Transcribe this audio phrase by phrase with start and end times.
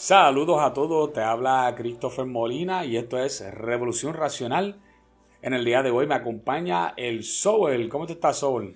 [0.00, 4.80] Saludos a todos, te habla Christopher Molina y esto es Revolución Racional.
[5.42, 7.90] En el día de hoy me acompaña el Soul.
[7.90, 8.74] ¿Cómo te estás, Soul?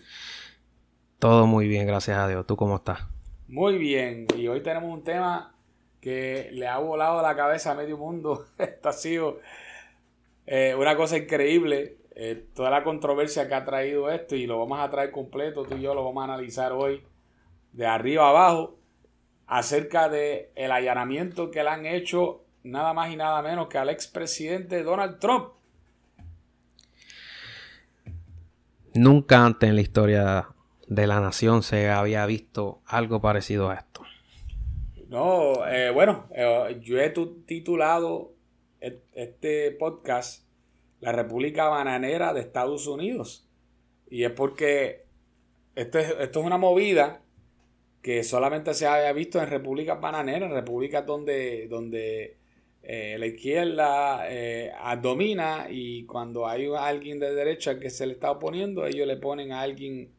[1.19, 2.47] Todo muy bien, gracias a Dios.
[2.47, 3.07] ¿Tú cómo estás?
[3.49, 5.55] Muy bien, y hoy tenemos un tema
[6.03, 8.45] que le ha volado la cabeza a medio mundo.
[8.59, 9.41] Esto ha sido
[10.45, 14.79] eh, una cosa increíble, eh, toda la controversia que ha traído esto y lo vamos
[14.79, 17.03] a traer completo, tú y yo lo vamos a analizar hoy
[17.73, 18.84] de arriba a abajo
[19.47, 23.91] acerca de el allanamiento que le han hecho nada más y nada menos que al
[23.91, 25.51] expresidente Donald Trump.
[28.95, 30.49] Nunca antes en la historia
[30.87, 34.03] de la nación se había visto algo parecido a esto.
[35.09, 38.33] No, eh, bueno, eh, yo he titulado
[38.81, 40.47] este podcast
[41.01, 43.49] La República Bananera de Estados Unidos.
[44.11, 45.05] Y es porque
[45.75, 47.24] esto es, esto es una movida
[48.05, 52.37] que solamente se había visto en repúblicas bananeras, en repúblicas donde, donde
[52.83, 58.31] eh, la izquierda eh, domina y cuando hay alguien de derecha que se le está
[58.31, 60.13] oponiendo, ellos le ponen a alguien,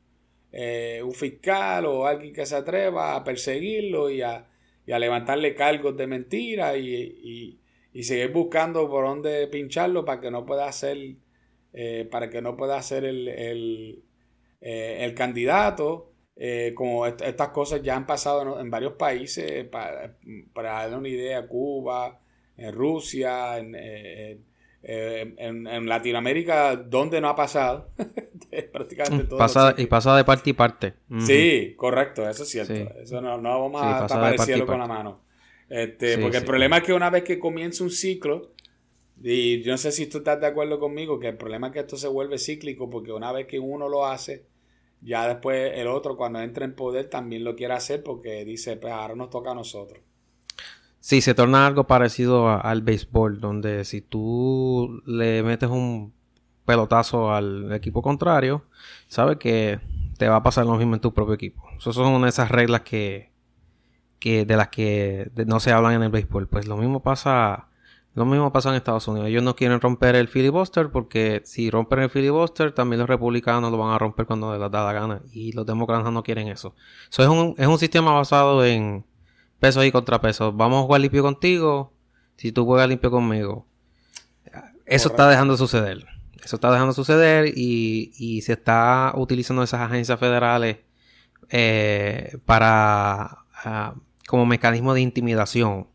[0.52, 4.50] eh, un fiscal o alguien que se atreva a perseguirlo y a,
[4.88, 7.60] levantarle cargos de mentira y,
[8.02, 11.18] seguir buscando por dónde pincharlo para que no pueda ser,
[12.10, 14.04] para que no pueda ser el, el,
[14.60, 16.15] el candidato.
[16.38, 20.16] Eh, como estas cosas ya han pasado en, varios países, para,
[20.54, 22.20] para, darle una idea, Cuba,
[22.58, 24.40] en Rusia, en, eh,
[25.38, 27.90] en, Latinoamérica, donde no ha pasado.
[28.72, 29.40] Prácticamente todo.
[29.40, 30.94] Pasa, y pasa de parte y parte.
[31.20, 32.74] Sí, correcto, eso es cierto.
[32.74, 35.22] Eso no, no vamos a tapar el cielo con la mano.
[35.70, 38.52] Este, porque el problema es que una vez que comienza un ciclo,
[39.22, 41.80] y yo no sé si tú estás de acuerdo conmigo, que el problema es que
[41.80, 44.46] esto se vuelve cíclico, porque una vez que uno lo hace,
[45.06, 48.92] ya después el otro cuando entra en poder también lo quiere hacer porque dice, pues
[48.92, 50.02] ahora nos toca a nosotros.
[51.00, 56.14] Sí, se torna algo parecido al béisbol, donde si tú le metes un
[56.66, 58.66] pelotazo al equipo contrario,
[59.08, 59.80] sabes que
[60.18, 61.70] te va a pasar lo mismo en tu propio equipo.
[61.78, 63.32] Esas son una de esas reglas que,
[64.18, 66.48] que de las que no se hablan en el béisbol.
[66.48, 67.68] Pues lo mismo pasa
[68.16, 69.28] lo mismo pasa en Estados Unidos.
[69.28, 73.78] Ellos no quieren romper el filibuster porque si rompen el filibuster, también los republicanos lo
[73.78, 75.22] van a romper cuando les da la gana.
[75.34, 76.76] Y los demócratas no quieren eso.
[77.12, 79.06] Eso es un, es un sistema basado en
[79.60, 80.56] pesos y contrapesos.
[80.56, 81.92] Vamos a jugar limpio contigo
[82.38, 83.68] si tú juegas limpio conmigo.
[84.86, 86.06] Eso está dejando de suceder.
[86.42, 90.78] Eso está dejando de suceder y, y se está utilizando esas agencias federales
[91.50, 93.96] eh, para ah,
[94.26, 95.88] como mecanismo de intimidación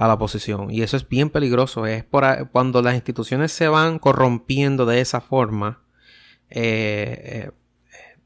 [0.00, 0.70] a la oposición.
[0.70, 1.84] Y eso es bien peligroso.
[1.84, 5.82] Es por cuando las instituciones se van corrompiendo de esa forma.
[6.48, 8.16] Eh, eh,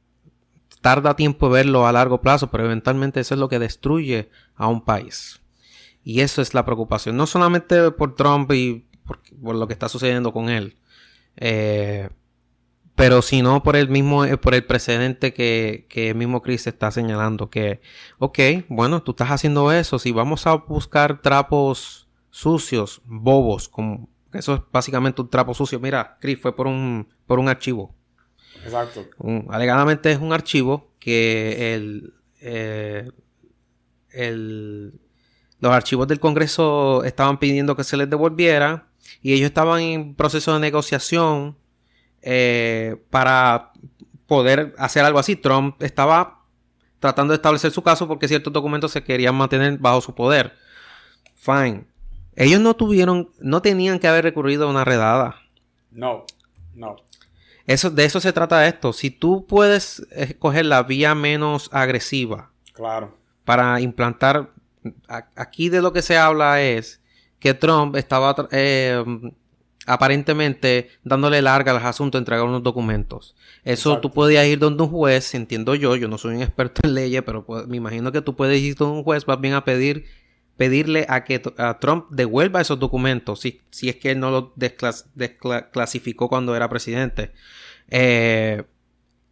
[0.81, 4.85] tarda tiempo verlo a largo plazo, pero eventualmente eso es lo que destruye a un
[4.85, 5.41] país.
[6.05, 7.17] Y eso es la preocupación.
[7.17, 10.77] No solamente por Trump y por, lo que está sucediendo con él.
[11.35, 12.09] Eh,
[12.95, 16.91] pero sino por el mismo, eh, por el precedente que, que el mismo Chris está
[16.91, 17.81] señalando, que,
[18.19, 18.39] ok,
[18.69, 24.61] bueno, tú estás haciendo eso, si vamos a buscar trapos sucios, bobos, como, eso es
[24.73, 27.95] básicamente un trapo sucio, mira, Chris fue por un, por un archivo.
[28.65, 29.05] Exacto.
[29.51, 33.11] alegadamente es un archivo que el, eh,
[34.11, 35.01] el,
[35.59, 38.89] los archivos del Congreso estaban pidiendo que se les devolviera
[39.21, 41.59] y ellos estaban en proceso de negociación
[42.25, 43.73] eh, para
[44.27, 45.37] poder hacer algo así.
[45.37, 46.41] Trump estaba
[46.99, 50.55] tratando de establecer su caso porque ciertos documentos se querían mantener bajo su poder.
[51.35, 51.85] Fine.
[52.35, 55.37] Ellos no tuvieron, no tenían que haber recurrido a una redada.
[55.91, 56.25] No,
[56.75, 56.97] no.
[57.67, 58.93] Eso, de eso se trata esto.
[58.93, 62.51] Si tú puedes escoger la vía menos agresiva.
[62.73, 63.17] Claro.
[63.45, 64.51] Para implantar.
[65.37, 67.01] Aquí de lo que se habla es
[67.39, 69.05] que Trump estaba eh,
[69.87, 73.35] aparentemente dándole larga al asunto, entregar unos documentos.
[73.65, 76.95] Eso tú podías ir donde un juez, entiendo yo, yo no soy un experto en
[76.95, 80.05] leyes, pero me imagino que tú puedes ir donde un juez más bien a pedir
[80.57, 84.45] pedirle a que a Trump devuelva esos documentos si, si es que él no los
[85.15, 87.33] desclasificó cuando era presidente.
[87.89, 88.63] Eh,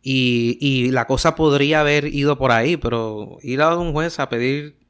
[0.02, 4.28] y, y la cosa podría haber ido por ahí, pero ir a un juez a
[4.28, 4.81] pedir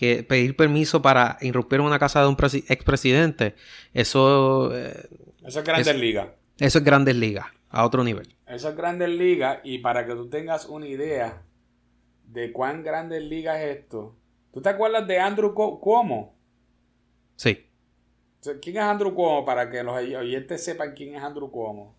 [0.00, 2.36] que pedir permiso para irrumpir en una casa de un
[2.68, 3.54] expresidente,
[3.92, 4.74] eso...
[4.74, 5.10] Eh,
[5.44, 6.28] eso es Grandes Ligas.
[6.58, 8.34] Eso es Grandes Ligas, a otro nivel.
[8.46, 11.42] Eso es Grandes Ligas y para que tú tengas una idea
[12.24, 14.16] de cuán Grandes Ligas es esto,
[14.54, 16.34] ¿tú te acuerdas de Andrew Cuomo?
[17.36, 17.66] Sí.
[18.62, 19.44] ¿Quién es Andrew Cuomo?
[19.44, 21.94] Para que los oyentes sepan quién es Andrew Cuomo.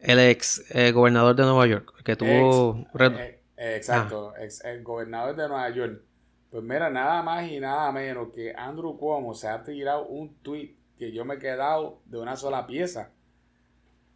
[0.00, 2.86] El ex eh, gobernador de Nueva York, que tuvo...
[2.98, 4.44] Eh, exacto, ah.
[4.44, 6.11] ex gobernador de Nueva York
[6.52, 10.74] Pues mira, nada más y nada menos que Andrew Cuomo se ha tirado un tweet
[10.98, 13.10] que yo me he quedado de una sola pieza.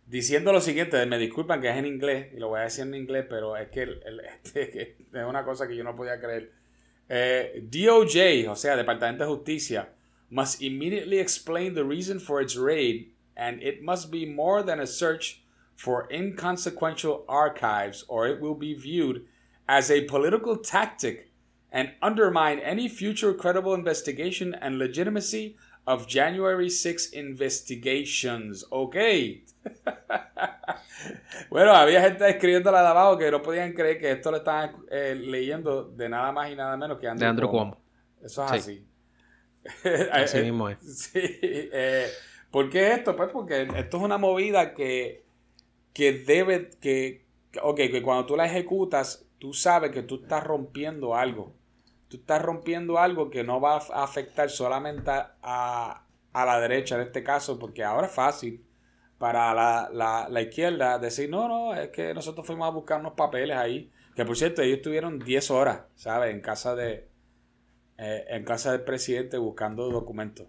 [0.05, 2.95] Diciendo lo siguiente, me disculpan que es en inglés, y lo voy a decir en
[2.95, 3.85] inglés, pero es que
[4.45, 6.53] este, es una cosa que yo no podía creer.
[7.09, 9.89] Eh, DOJ, o sea, Departamento de Justicia,
[10.29, 14.87] must immediately explain the reason for its raid, and it must be more than a
[14.87, 15.43] search
[15.75, 19.25] for inconsequential archives, or it will be viewed
[19.67, 21.31] as a political tactic
[21.77, 25.57] and undermine any future credible investigation and legitimacy
[25.87, 28.65] of January 6 investigations.
[28.73, 28.97] Ok.
[31.51, 35.15] bueno, había gente escribiendo de abajo que no podían creer que esto lo estaban eh,
[35.15, 37.79] leyendo de nada más y nada menos que Andrew, de Andrew Cuomo.
[38.25, 38.89] Eso es así.
[40.13, 40.79] así mismo es.
[40.81, 41.21] Sí.
[41.23, 42.07] Eh,
[42.51, 43.15] ¿Por qué esto?
[43.15, 45.27] Pues porque esto es una movida que,
[45.93, 47.27] que debe, que,
[47.63, 51.55] ok, que cuando tú la ejecutas, tú sabes que tú estás rompiendo algo
[52.21, 56.03] estás rompiendo algo que no va a afectar solamente a,
[56.35, 58.65] la derecha en este caso, porque ahora es fácil
[59.19, 63.91] para la, izquierda decir, no, no, es que nosotros fuimos a buscar unos papeles ahí,
[64.15, 66.35] que por cierto, ellos estuvieron 10 horas, ¿sabes?
[66.35, 67.09] En casa de,
[67.99, 70.47] eh, en casa del presidente buscando documentos.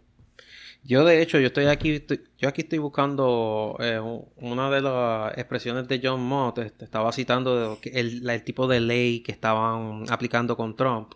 [0.84, 2.06] Yo de hecho, yo estoy aquí,
[2.38, 4.00] yo aquí estoy buscando eh,
[4.38, 9.34] una de las expresiones de John Mott, estaba citando el, el, tipo de ley que
[9.34, 11.14] estaban aplicando con Trump.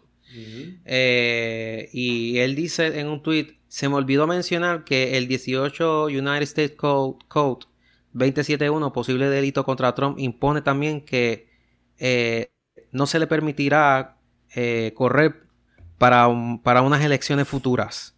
[0.86, 6.42] Eh, y él dice en un tweet, se me olvidó mencionar que el 18 United
[6.42, 7.66] States Code, Code
[8.14, 11.50] 271, posible delito contra Trump, impone también que
[11.98, 12.52] eh,
[12.92, 14.18] no se le permitirá
[14.56, 15.44] eh, correr
[15.98, 16.28] para,
[16.64, 18.16] para unas elecciones futuras.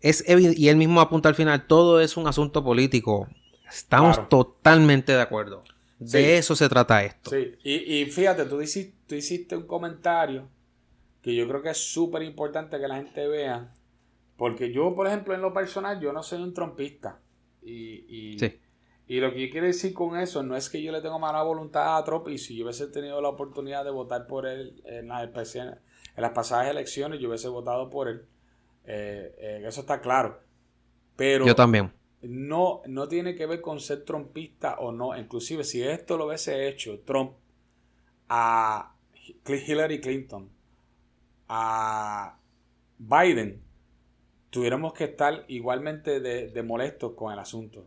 [0.00, 3.28] es y él mismo apunta al final, todo es un asunto político.
[3.68, 5.64] Estamos totalmente de acuerdo.
[5.98, 7.30] De eso se trata esto.
[7.30, 8.60] Sí, y, fíjate, tú
[9.06, 10.48] tú hiciste un comentario
[11.22, 13.72] que yo creo que es súper importante que la gente vea.
[14.36, 17.20] Porque yo, por ejemplo, en lo personal, yo no soy un trompista.
[17.62, 18.36] Y,
[19.06, 21.42] y, lo que yo quiero decir con eso no es que yo le tengo mala
[21.42, 25.08] voluntad a Trump y si yo hubiese tenido la oportunidad de votar por él en
[25.08, 25.76] las, en
[26.16, 28.26] las pasadas elecciones, yo hubiese votado por él.
[28.84, 30.40] Eh, eh, eso está claro.
[31.14, 31.92] Pero yo también.
[32.22, 35.16] No, no tiene que ver con ser trompista o no.
[35.16, 37.34] Inclusive si esto lo hubiese hecho Trump
[38.28, 38.96] a
[39.46, 40.50] Hillary Clinton
[41.54, 42.38] a
[42.98, 43.60] Biden,
[44.48, 47.84] tuviéramos que estar igualmente de, molestos con el asunto.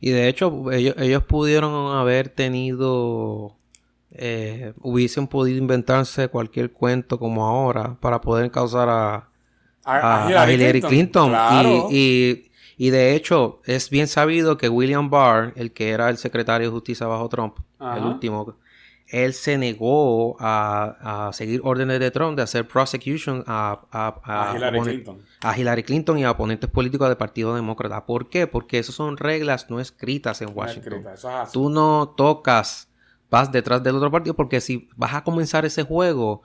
[0.00, 3.56] Y de hecho, ellos, pudieron haber tenido,
[4.10, 9.30] eh, hubiesen podido inventarse cualquier cuento como ahora para poder causar a,
[9.82, 11.32] a, Hillary, Clinton.
[11.90, 16.66] Y, y, de hecho, es bien sabido que William Barr, el que era el secretario
[16.68, 18.56] de justicia bajo Trump, el último,
[19.08, 24.52] él se negó a, seguir órdenes de Trump de hacer prosecution a,
[25.56, 26.18] Hillary Clinton.
[26.18, 28.04] y a oponentes políticos del Partido Demócrata.
[28.04, 28.46] ¿Por qué?
[28.46, 31.04] Porque esas son reglas no escritas en Washington.
[31.52, 32.88] Tú no tocas,
[33.30, 36.42] vas detrás del otro partido porque si vas a comenzar ese juego,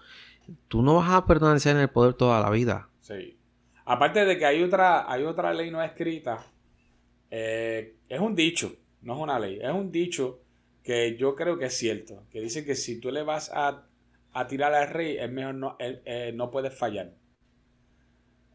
[0.68, 2.90] tú no vas a permanecer en el poder toda la vida.
[3.00, 3.38] Sí.
[3.86, 6.46] Aparte de que hay otra, hay otra ley no escrita,
[7.32, 10.42] eh, es un dicho, no es una ley, es un dicho
[10.84, 13.88] que yo creo que es cierto, que dice que si tú le vas a,
[14.48, 17.14] tirar al rey, es mejor no, eh, no puedes fallar.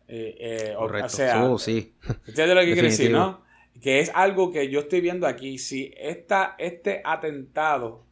[0.09, 1.07] Eh, eh, Correcto.
[1.07, 1.95] O, sea, oh, sí.
[2.27, 3.45] Ustedes lo que quieren decir, ¿no?
[3.81, 5.59] Que es algo que yo estoy viendo aquí.
[5.59, 8.07] Si esta, este atentado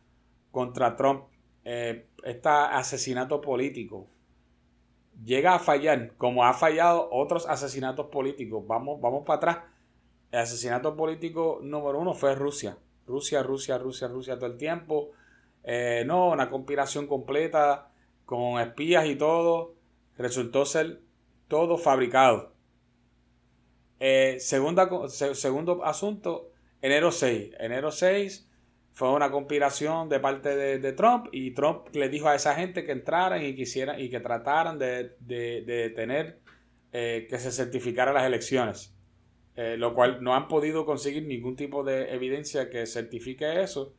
[0.50, 1.24] contra Trump,
[1.64, 4.08] este asesinato político,
[5.22, 9.58] llega a fallar, como ha fallado otros asesinatos políticos, vamos, vamos para atrás.
[10.30, 12.76] El asesinato político número uno fue Rusia.
[13.06, 15.10] Rusia, Rusia, Rusia, Rusia todo el tiempo.
[15.62, 17.90] Eh, no, una conspiración completa
[18.24, 19.74] con espías y todo.
[20.16, 21.00] Resultó ser
[21.48, 22.54] todo fabricado.
[24.00, 26.50] Eh, segunda, segundo asunto,
[26.82, 27.54] enero 6.
[27.58, 28.48] Enero 6
[28.92, 32.92] fue una conspiración de parte de, Trump y Trump le dijo a esa gente que
[32.92, 36.38] entraran y quisieran y que trataran de, detener
[36.92, 38.93] eh, que se certificaran las elecciones.
[39.56, 43.94] Eh, lo cual no han podido conseguir ningún tipo de evidencia que certifique eso.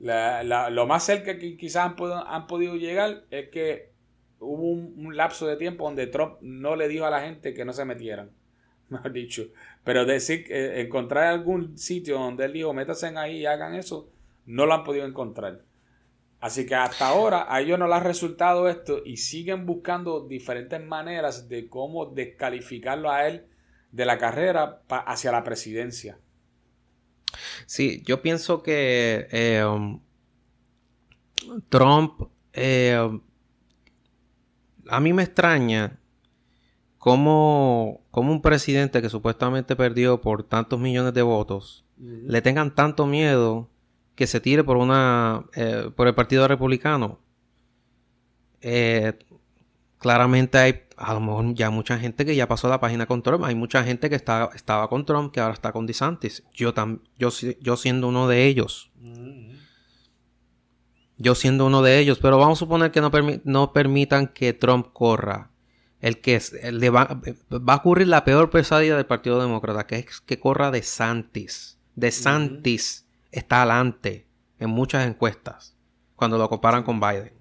[0.00, 3.90] lo más cerca que quizás han, han, podido llegar es que
[4.38, 7.72] hubo un, lapso de tiempo donde Trump no le dijo a la gente que no
[7.72, 8.30] se metieran,
[8.88, 9.48] mejor dicho.
[9.82, 14.08] Pero decir, eh, encontrar algún sitio donde él dijo, métanse ahí y hagan eso,
[14.46, 15.62] no lo han podido encontrar.
[16.40, 20.80] Así que hasta ahora a ellos no les ha resultado esto y siguen buscando diferentes
[20.80, 23.48] maneras de cómo descalificarlo a él
[23.92, 26.18] de la carrera hacia la presidencia.
[27.66, 30.00] Sí, yo pienso que eh, um,
[31.68, 33.20] Trump, eh,
[34.88, 35.98] a mí me extraña
[36.98, 43.06] cómo, cómo un presidente que supuestamente perdió por tantos millones de votos le tengan tanto
[43.06, 43.68] miedo
[44.14, 47.18] que se tire por una eh, por el partido republicano.
[48.60, 49.18] Eh,
[49.98, 53.44] claramente hay a lo mejor ya mucha gente que ya pasó la página con Trump.
[53.44, 56.44] Hay mucha gente que está, estaba con Trump que ahora está con DeSantis.
[56.52, 56.74] Yo,
[57.16, 58.90] yo, yo siendo uno de ellos.
[61.16, 62.18] Yo siendo uno de ellos.
[62.18, 63.10] Pero vamos a suponer que no,
[63.44, 65.50] no permitan que Trump corra.
[66.00, 66.40] El que
[66.72, 70.70] le va, va, a ocurrir la peor pesadilla del Partido Demócrata, que es que corra
[70.70, 71.80] DeSantis.
[71.96, 74.28] DeSantis está adelante
[74.60, 75.76] en muchas encuestas
[76.14, 77.37] cuando lo comparan con Biden.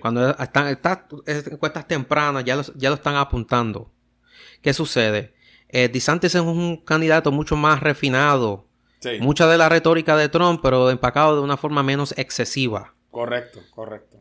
[0.00, 3.90] Cuando están estas encuestas tempranas ya, ya lo están apuntando.
[4.62, 5.34] ¿Qué sucede?
[5.68, 8.66] Eh, DeSantis es un candidato mucho más refinado.
[9.20, 12.94] Mucha de la retórica de Trump, pero empacado de una forma menos excesiva.
[13.10, 14.18] Correcto, correcto.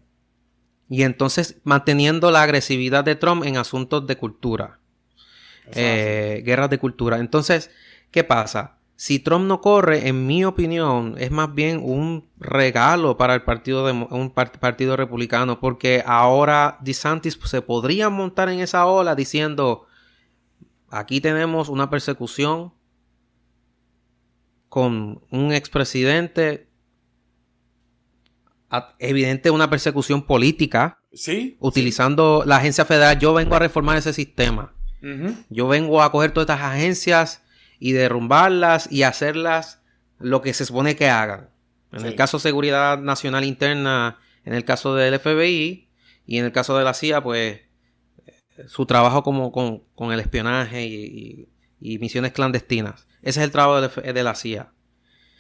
[0.90, 4.80] Y entonces manteniendo la agresividad de Trump en asuntos de cultura.
[5.74, 7.18] Eh, guerras de cultura.
[7.18, 7.72] Entonces,
[8.12, 8.77] ¿qué pasa?
[8.98, 13.86] Si Trump no corre, en mi opinión, es más bien un regalo para el partido
[13.86, 19.86] de, un partido republicano, porque ahora DeSantis se podría montar en esa ola diciendo,
[20.90, 22.74] aquí tenemos una persecución
[24.68, 26.68] con un expresidente,
[28.98, 31.56] evidente una persecución política, ¿Sí?
[31.60, 33.20] utilizando la agencia federal.
[33.20, 34.74] Yo vengo a reformar ese sistema.
[35.50, 37.44] Yo vengo a coger todas estas agencias
[37.80, 39.82] y derrumbarlas y hacerlas
[40.20, 41.50] lo que se supone que hagan.
[41.92, 45.90] En el caso de seguridad nacional interna, en el caso del FBI
[46.26, 47.62] y en el caso de la CIA, pues
[48.68, 53.08] su trabajo como con, el espionaje y, misiones clandestinas.
[53.22, 54.72] Ese es el trabajo de, la CIA.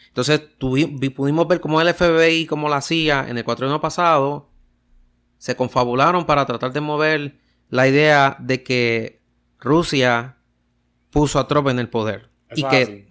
[0.07, 4.49] Entonces pudimos ver cómo el FBI y como la CIA en el cuatrienio pasado
[5.37, 7.39] se confabularon para tratar de mover
[7.69, 9.21] la idea de que
[9.59, 10.36] Rusia
[11.11, 12.29] puso a Trump en el poder.
[12.55, 13.07] y que,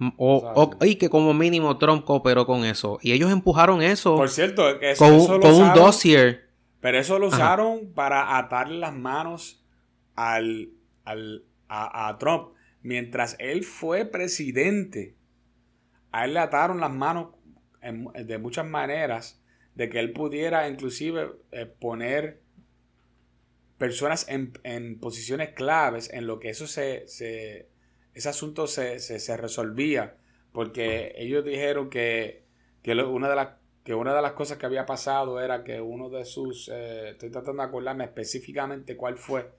[0.83, 2.99] y que como mínimo Trump cooperó con eso.
[3.03, 4.17] Y ellos empujaron eso.
[4.17, 6.49] Por cierto, eso, con, un dossier.
[6.81, 9.65] Pero eso lo usaron para atarle las manos
[10.15, 10.71] al,
[11.05, 12.51] al a, Trump.
[12.83, 15.17] Mientras él fue presidente,
[16.13, 17.29] a él le ataron las manos
[17.83, 19.43] de muchas maneras
[19.75, 22.43] de que él pudiera inclusive eh, poner
[23.79, 27.69] personas en, en, posiciones claves en lo que eso se, se
[28.17, 30.17] ese asunto se, resolvía
[30.53, 32.45] porque ellos dijeron que,
[32.87, 33.49] una de las
[33.85, 37.31] que una de las cosas que había pasado era que uno de sus, eh, estoy
[37.31, 39.53] tratando de acordarme específicamente cuál fue,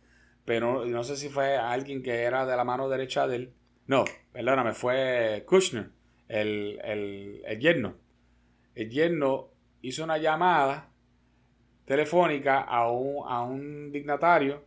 [0.43, 3.53] pero no sé si fue alguien que era de la mano derecha de él.
[3.85, 5.91] No, perdóname, fue Kushner,
[6.27, 7.95] el, el, el yerno.
[8.75, 10.89] El yerno hizo una llamada
[11.85, 14.65] telefónica a un, a un dignatario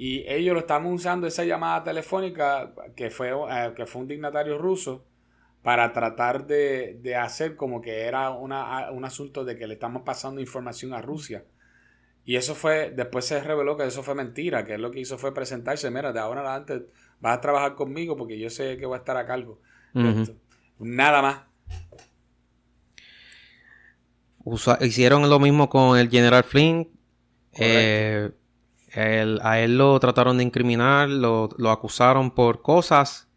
[0.00, 4.56] y ellos lo estaban usando esa llamada telefónica, que fue, eh, que fue un dignatario
[4.56, 5.04] ruso,
[5.60, 10.40] para tratar de, hacer como que era una, un asunto de que le estamos pasando
[10.40, 11.44] información a Rusia.
[12.24, 15.18] Y eso fue, después se reveló que eso fue mentira, que él lo que hizo
[15.18, 16.86] fue presentarse, mira, de ahora en adelante
[17.18, 19.60] vas a trabajar conmigo porque yo sé que voy a estar a cargo.
[20.78, 21.40] Nada más.
[24.80, 26.88] hicieron lo mismo con el general Flynn.
[27.58, 28.30] Eh,
[28.98, 33.28] a él lo trataron de incriminar, lo, acusaron por cosas.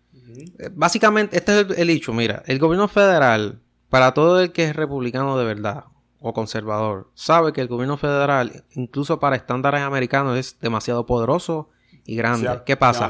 [0.59, 2.13] Eh, básicamente, este es el, hecho.
[2.13, 5.85] Mira, el gobierno federal, para todo el que es republicano de verdad
[6.19, 11.69] o conservador, sabe que el gobierno federal, incluso para estándares americanos, es demasiado poderoso
[12.05, 12.61] y grande.
[12.65, 13.09] ¿Qué pasa?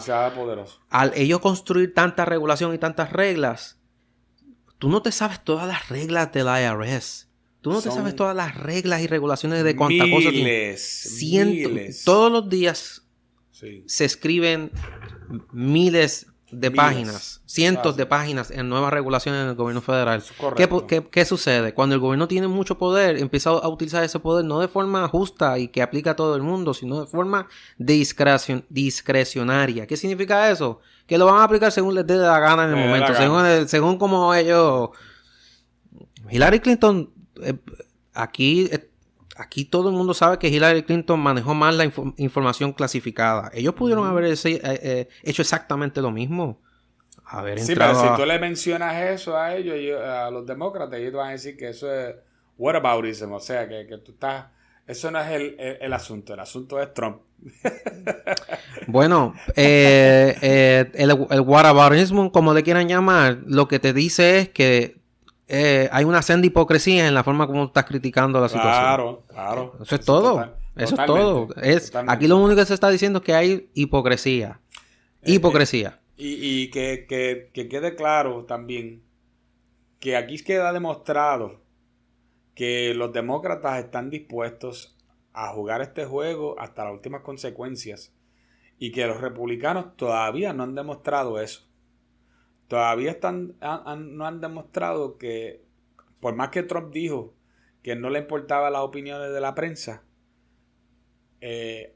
[0.90, 3.80] Al ellos construir tanta regulación y tantas reglas,
[4.78, 7.31] tú no te sabes todas las reglas del IRS.
[7.62, 12.02] Tú no te sabes todas las reglas y regulaciones de cuánta cosa miles.
[12.04, 13.04] Todos los días
[13.86, 14.72] se escriben
[15.52, 20.22] miles de páginas, cientos de páginas en nuevas regulaciones en el gobierno federal.
[20.58, 20.68] ¿Qué,
[21.10, 21.74] qué, sucede?
[21.74, 25.58] Cuando el gobierno tiene mucho poder, empieza a utilizar ese poder no de forma justa
[25.60, 29.88] y que aplica a todo el mundo, sino de forma discrecionaria.
[29.88, 30.82] ¿Qué significa eso?
[31.08, 33.98] Que lo van a aplicar según les dé la gana en el momento, según, según
[33.98, 34.90] como ellos...
[36.30, 37.10] Hillary Clinton
[38.14, 38.90] aquí, eh,
[39.36, 43.52] aquí todo el mundo sabe que Hillary Clinton manejó mal la información clasificada.
[43.54, 46.60] Ellos pudieron haber eh, hecho exactamente lo mismo.
[47.26, 51.30] Haber sí, pero si tú le mencionas eso a ellos, a los demócratas, ellos van
[51.30, 52.16] a decir que eso es
[52.58, 54.48] whataboutism, o sea, que, que tú estás...
[54.86, 57.22] Eso no es el, el, asunto, el asunto es Trump.
[58.88, 60.36] bueno, el,
[60.92, 65.01] el whataboutism, como le quieran llamar, lo que te dice es que
[65.54, 68.84] eh, hay una senda hipocresía en la forma como estás criticando la situación.
[68.84, 69.74] Claro, claro.
[69.82, 70.56] Eso es todo.
[70.78, 71.48] Eso es todo.
[71.62, 74.62] Es, aquí lo único que se está diciendo es que hay hipocresía.
[75.22, 76.00] Eh, hipocresía.
[76.16, 77.06] y, que,
[77.54, 79.04] que quede claro también
[80.00, 81.60] que aquí queda demostrado
[82.56, 84.98] que los demócratas están dispuestos
[85.34, 88.14] a jugar este juego hasta las últimas consecuencias
[88.80, 91.68] y que los republicanos todavía no han demostrado eso.
[92.72, 95.62] Todavía están, no han demostrado que,
[96.22, 97.36] por más que Trump dijo
[97.84, 100.06] que no le importaba las opiniones de la prensa,
[101.42, 101.94] eh,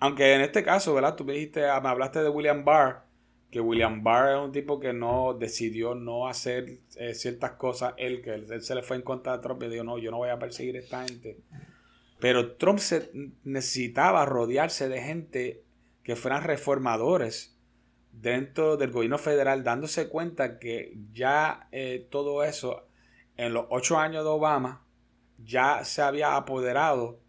[0.00, 1.16] aunque en este caso, ¿verdad?
[1.16, 3.06] Tú me dijiste, me hablaste de William Barr,
[3.50, 8.20] que William Barr es un tipo que no decidió no hacer eh, ciertas cosas, él,
[8.20, 10.28] que él, se le fue en contra de Trump y dijo, no, yo no voy
[10.28, 11.38] a perseguir a esta gente.
[12.20, 13.10] Pero Trump se
[13.42, 15.62] necesitaba rodearse de gente
[16.02, 17.53] que fueran reformadores
[18.24, 22.88] dentro del gobierno federal, dándose cuenta que ya eh, todo eso
[23.36, 24.82] en los ocho años de Obama
[25.36, 27.20] ya se había apoderado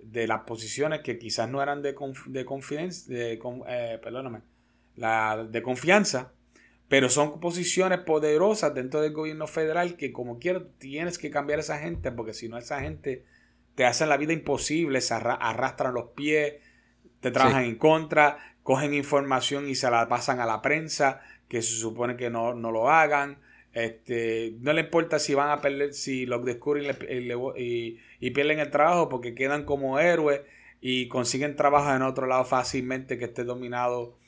[0.00, 1.92] de las posiciones que quizás no eran de,
[2.26, 2.44] de,
[3.06, 3.32] de,
[3.68, 4.42] eh,
[4.96, 6.32] la, de confianza,
[6.88, 11.62] pero son posiciones poderosas dentro del gobierno federal que como quiero tienes que cambiar a
[11.62, 13.24] esa gente porque si no esa gente
[13.76, 16.54] te hacen la vida imposible, se arrastran los pies,
[17.20, 21.74] te trabajan en contra, cogen información y se la pasan a la prensa, que se
[21.74, 23.38] supone que no, lo hagan.
[23.72, 28.70] Este, no le importa si van a perder, si lo descubren y, y, pierden el
[28.70, 30.42] trabajo porque quedan como héroes
[30.82, 34.18] y consiguen trabajo en otro lado fácilmente que esté dominado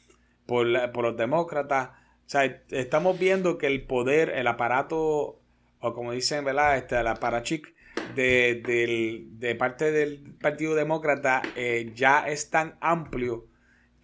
[0.46, 1.90] por, por los demócratas.
[2.26, 5.40] O sea, estamos viendo que el poder, el aparato,
[5.80, 6.78] o como dicen, ¿verdad?
[6.78, 7.74] Este, el aparachic
[8.14, 13.46] de, de parte del Partido Demócrata eh, ya es tan amplio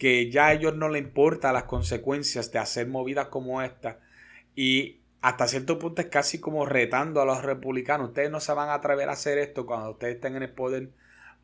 [0.01, 3.99] que ya a ellos no les importa las consecuencias de hacer movidas como esta.
[4.57, 8.09] Y hasta cierto punto es casi como retando a los republicanos.
[8.09, 10.89] Ustedes no se van a atrever a hacer esto cuando ustedes estén en el poder,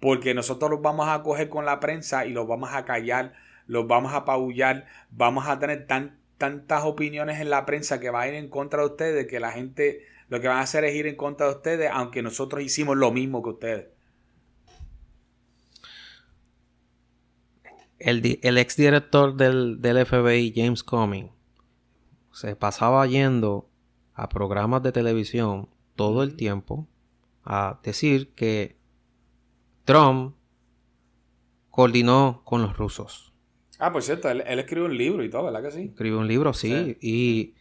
[0.00, 3.34] porque nosotros los vamos a coger con la prensa y los vamos a callar,
[3.66, 8.22] los vamos a apabullar, vamos a tener tan, tantas opiniones en la prensa que va
[8.22, 10.94] a ir en contra de ustedes que la gente lo que van a hacer es
[10.94, 13.95] ir en contra de ustedes, aunque nosotros hicimos lo mismo que ustedes.
[17.98, 21.30] El, el exdirector del, del FBI, James Comey,
[22.32, 23.68] se pasaba yendo
[24.14, 26.86] a programas de televisión todo el tiempo
[27.44, 28.76] a decir que
[29.84, 30.34] Trump
[31.70, 33.32] coordinó con los rusos.
[33.78, 35.82] Ah, por cierto, él, escribió un libro y todo, ¿verdad que sí?
[35.92, 36.96] Escribió un libro, sí.
[37.00, 37.54] Y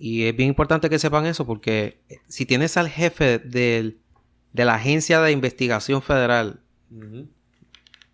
[0.00, 3.98] y es bien importante que sepan eso porque si tienes al jefe de
[4.54, 6.62] la agencia de investigación federal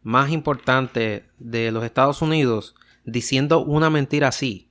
[0.07, 4.71] más importante de los Estados Unidos diciendo una mentira así,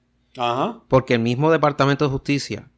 [0.87, 2.69] porque el mismo Departamento de Justicia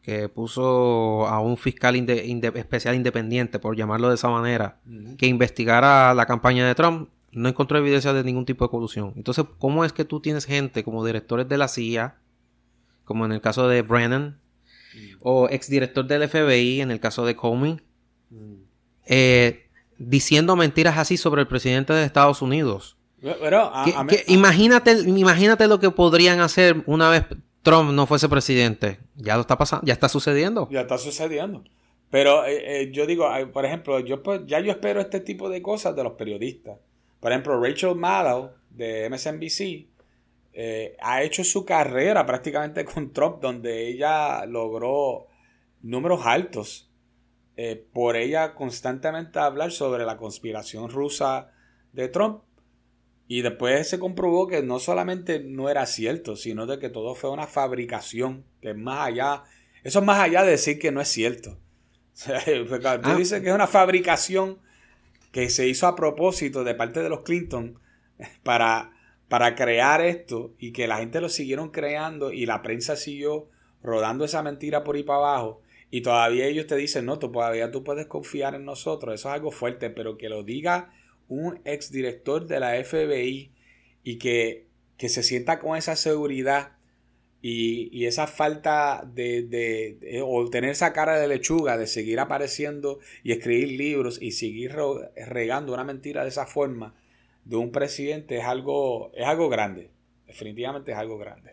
[0.00, 4.78] que puso a un fiscal especial independiente, por llamarlo de esa manera,
[5.18, 9.12] que investigara la campaña de Trump, no encontró evidencia de ningún tipo de colusión.
[9.16, 12.18] Entonces, ¿cómo es que tú tienes gente como directores de la CIA,
[13.04, 14.38] como en el caso de Brennan,
[14.94, 15.16] mm.
[15.20, 17.80] o exdirector del FBI, en el caso de Comey,
[19.06, 19.63] eh,
[19.98, 22.96] diciendo mentiras así sobre el presidente de Estados Unidos.
[23.20, 23.72] Pero,
[24.26, 27.24] imagínate, imagínate lo que podrían hacer una vez
[27.62, 28.98] Trump no fuese presidente.
[29.16, 30.68] Ya lo está pasando, ya está sucediendo.
[30.70, 31.64] Ya está sucediendo.
[32.10, 35.62] Pero eh, eh, yo digo, por ejemplo, yo pues, ya yo espero este tipo de
[35.62, 36.78] cosas de los periodistas.
[37.18, 39.88] Por ejemplo, Rachel Maddow de MSNBC
[40.52, 45.26] eh, ha hecho su carrera prácticamente con Trump, donde ella logró
[45.82, 46.90] números altos
[47.56, 51.52] eh, por ella constantemente hablar sobre la conspiración rusa
[51.92, 52.42] de Trump.
[53.26, 57.30] Y después se comprobó que no solamente no era cierto, sino de que todo fue
[57.30, 59.44] una fabricación, que es más allá,
[59.82, 61.58] eso es más allá de decir que no es cierto.
[62.84, 63.16] Ah.
[63.16, 64.60] dice que es una fabricación
[65.32, 67.80] que se hizo a propósito de parte de los Clinton
[68.44, 68.92] para
[69.28, 73.48] para crear esto y que la gente lo siguieron creando y la prensa siguió
[73.82, 75.62] rodando esa mentira por ahí para abajo
[75.94, 79.52] y todavía ellos te dicen, no, todavía tú puedes confiar en nosotros, eso es algo
[79.52, 80.92] fuerte, pero que lo diga
[81.28, 83.52] un exdirector de la FBI
[84.02, 86.72] y que, que se sienta con esa seguridad
[87.42, 92.98] y, esa falta de, de, de, o tener esa cara de lechuga de seguir apareciendo
[93.22, 94.74] y escribir libros y seguir
[95.14, 96.96] regando una mentira de esa forma,
[97.44, 99.92] de un presidente es algo, es algo grande.
[100.26, 101.52] Definitivamente es algo grande.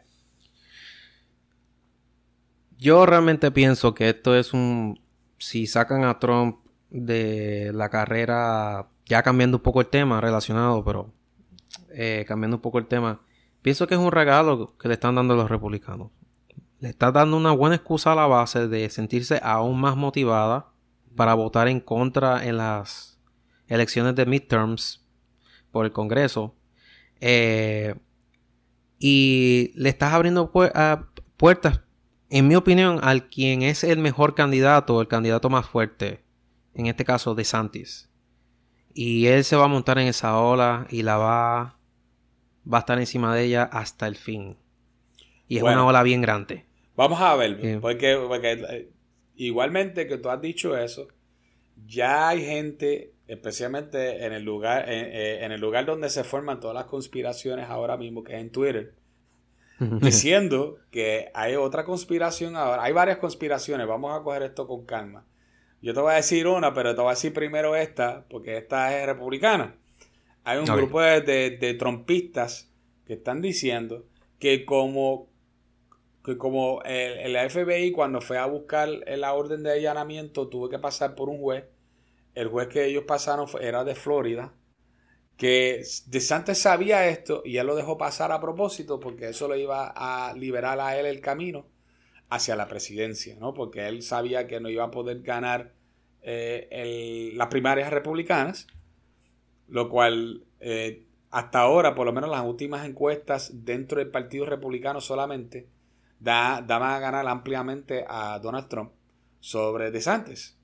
[2.82, 5.00] Yo realmente pienso que esto es un...
[5.38, 11.14] Si sacan a Trump de la carrera, ya cambiando un poco el tema relacionado, pero
[11.92, 13.22] eh, cambiando un poco el tema,
[13.62, 16.10] pienso que es un regalo que le están dando los republicanos.
[16.80, 20.72] Le está dando una buena excusa a la base de sentirse aún más motivada
[21.16, 23.20] para votar en contra en las
[23.68, 25.06] elecciones de midterms
[25.70, 26.56] por el Congreso.
[27.20, 27.94] Eh,
[28.98, 31.82] y le estás abriendo puertas,
[32.32, 36.24] en mi opinión, al quien es el mejor candidato, el candidato más fuerte,
[36.74, 38.10] en este caso de Santis.
[38.94, 41.78] Y él se va a montar en esa ola y la va,
[42.72, 44.56] va a estar encima de ella hasta el fin.
[45.50, 46.66] Y es una ola bien grande.
[46.96, 48.90] Vamos a ver, porque, eh,
[49.36, 51.10] igualmente que tú has dicho eso,
[51.86, 56.76] ya hay gente, especialmente en el lugar, eh, en, el lugar donde se forman todas
[56.76, 59.01] las conspiraciones ahora mismo, que es en Twitter,
[60.02, 62.84] diciendo que hay otra conspiración ahora.
[62.84, 65.26] Hay varias conspiraciones, vamos a coger esto con calma.
[65.82, 68.98] Yo te voy a decir una, pero te voy a decir primero esta, porque esta
[69.00, 69.76] es republicana.
[70.44, 72.72] Hay un grupo de, de, trompistas
[73.06, 74.06] que están diciendo
[74.40, 75.30] que como,
[76.24, 81.16] que como el, FBI cuando fue a buscar la orden de allanamiento tuvo que pasar
[81.16, 81.66] por un juez,
[82.36, 84.54] el juez que ellos pasaron era de Florida,
[85.42, 89.88] que DeSantis sabía esto y él lo dejó pasar a propósito porque eso le iba
[89.88, 91.66] a liberar a él el camino
[92.30, 93.52] hacia la presidencia, ¿no?
[93.56, 95.74] Porque él sabía que no iba a poder ganar
[96.22, 98.68] eh, las primarias republicanas,
[99.68, 105.02] lo cual eh, hasta ahora, por lo menos las últimas encuestas dentro del Partido Republicano
[105.02, 105.70] solamente,
[106.20, 108.92] da, daban a ganar ampliamente a Donald Trump
[109.40, 110.61] sobre DeSantis.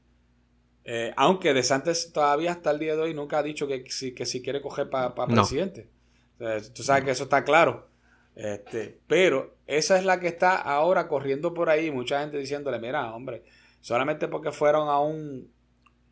[0.89, 4.25] Eh, aunque DeSantis todavía hasta el día de hoy nunca ha dicho que si, que
[4.25, 5.89] si quiere coger para presidente.
[6.73, 7.89] tú sabes que eso está claro.
[8.35, 11.91] Este, pero esa es la que está ahora corriendo por ahí.
[11.91, 13.43] Mucha gente diciéndole, mira, hombre,
[13.81, 15.51] solamente porque fueron a un,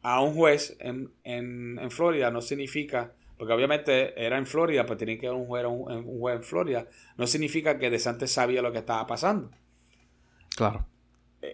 [0.01, 5.17] a un juez en, en, Florida no significa, porque obviamente era en Florida, pues tenía
[5.17, 8.79] que haber un juez, un, juez en Florida, no significa que DeSantis sabía lo que
[8.79, 9.51] estaba pasando.
[10.57, 10.85] Claro.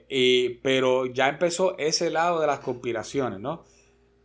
[0.09, 3.63] Y, pero ya empezó ese lado de las conspiraciones, ¿no?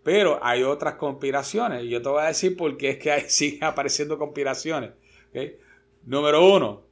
[0.03, 1.85] Pero hay otras conspiraciones.
[1.85, 4.91] Y yo te voy a decir por qué es que hay, siguen apareciendo conspiraciones.
[6.05, 6.83] Número uno,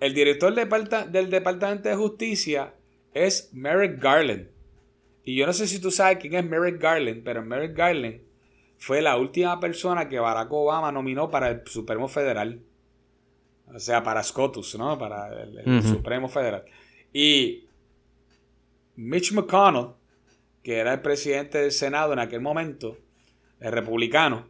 [0.00, 2.74] el director del Departamento de Justicia
[3.12, 4.48] es Merrick Garland.
[5.24, 8.20] Y yo no sé si tú sabes quién es Merrick Garland, pero Merrick Garland
[8.78, 12.62] fue la última persona que Barack Obama nominó para el Supremo Federal.
[13.74, 14.98] O sea, para SCOTUS, ¿no?
[14.98, 16.64] Para el, Supremo Federal.
[17.12, 17.67] Y
[18.98, 19.92] Mitch McConnell,
[20.64, 22.98] que era el presidente del Senado en aquel momento,
[23.60, 24.48] el republicano,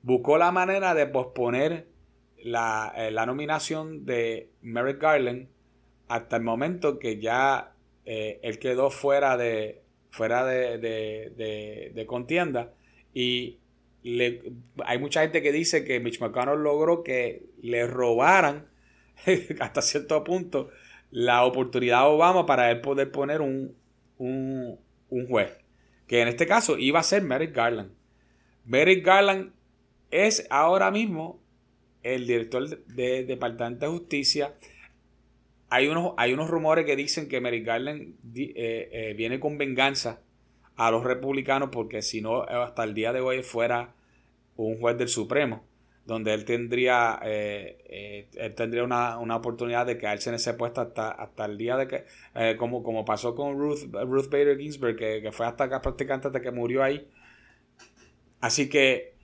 [0.00, 1.86] buscó la manera de posponer
[2.42, 5.48] la, eh, nominación de Merrick Garland
[6.08, 7.74] hasta el momento que ya
[8.06, 12.72] eh, él quedó fuera de, fuera de, contienda.
[13.12, 13.58] Y
[14.86, 18.66] hay mucha gente que dice que Mitch McConnell logró que le robaran
[19.60, 20.70] hasta cierto punto
[21.14, 23.76] la oportunidad a Obama para él poder poner un,
[24.18, 24.78] un,
[25.28, 25.56] juez.
[26.08, 27.92] Que en este caso iba a ser Merrick Garland.
[28.64, 29.52] Merrick Garland
[30.10, 31.40] es ahora mismo
[32.02, 34.54] el director del Departamento de Justicia
[35.70, 40.20] hay unos, hay unos rumores que dicen que Merrick Garland eh, eh, viene con venganza
[40.74, 43.94] a los republicanos porque si no, hasta el día de hoy fuera
[44.56, 45.64] un juez del Supremo,
[46.06, 51.44] donde él tendría, eh, él tendría una, oportunidad de quedarse en ese puesto hasta, hasta
[51.46, 55.80] el día de que, como, como pasó con Ruth, Ruth Bader Ginsburg, que, fue hasta
[55.80, 57.08] prácticamente hasta que murió ahí.
[58.40, 59.14] Así que,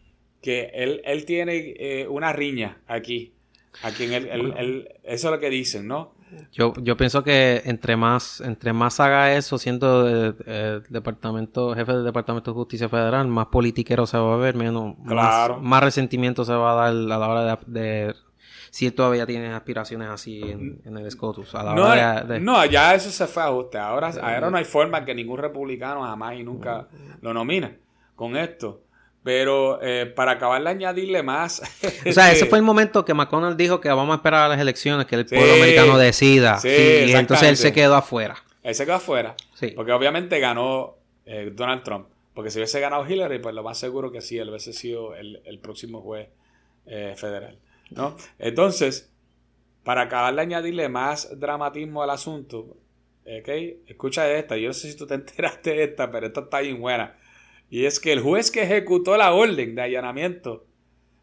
[0.40, 3.34] que él, él tiene una riña aquí.
[3.82, 6.14] Aquí en el, eso es lo que dicen, ¿no?
[6.52, 12.04] Yo, yo pienso que entre más, entre más haga eso, siendo eh, departamento, jefe del
[12.04, 16.72] Departamento de Justicia Federal, más politiquero se va a ver, menos, más, resentimiento se va
[16.72, 18.14] a dar a la hora de,
[18.70, 21.54] si él todavía tiene aspiraciones así en, el SCOTUS.
[22.40, 23.78] no, ya eso se fue a ajuste.
[23.78, 26.88] Ahora, ahora no hay forma que ningún republicano jamás y nunca
[27.20, 27.78] lo nomine
[28.14, 28.82] con esto.
[29.22, 31.60] Pero eh, para acabar de añadirle más.
[32.06, 34.60] o sea, ese fue el momento que McConnell dijo que vamos a esperar a las
[34.60, 36.58] elecciones, que el pueblo americano decida.
[36.58, 38.36] Sí, y entonces él se quedó afuera.
[38.62, 39.36] Él se quedó afuera.
[39.54, 39.72] Sí.
[39.76, 42.08] Porque obviamente ganó eh, Donald Trump.
[42.34, 45.58] Porque si hubiese ganado Hillary, pues lo más seguro que sí, él hubiese sido el,
[45.60, 46.28] próximo juez
[46.86, 47.58] eh, federal.
[47.90, 48.16] ¿no?
[48.38, 49.12] Entonces,
[49.84, 52.76] para acabar de añadirle más dramatismo al asunto,
[53.24, 53.82] ¿okay?
[53.86, 54.56] escucha esta.
[54.56, 57.16] Yo no sé si tú te enteraste de esta, pero esta está bien buena.
[57.70, 60.66] Y es que el juez que ejecutó la orden de allanamiento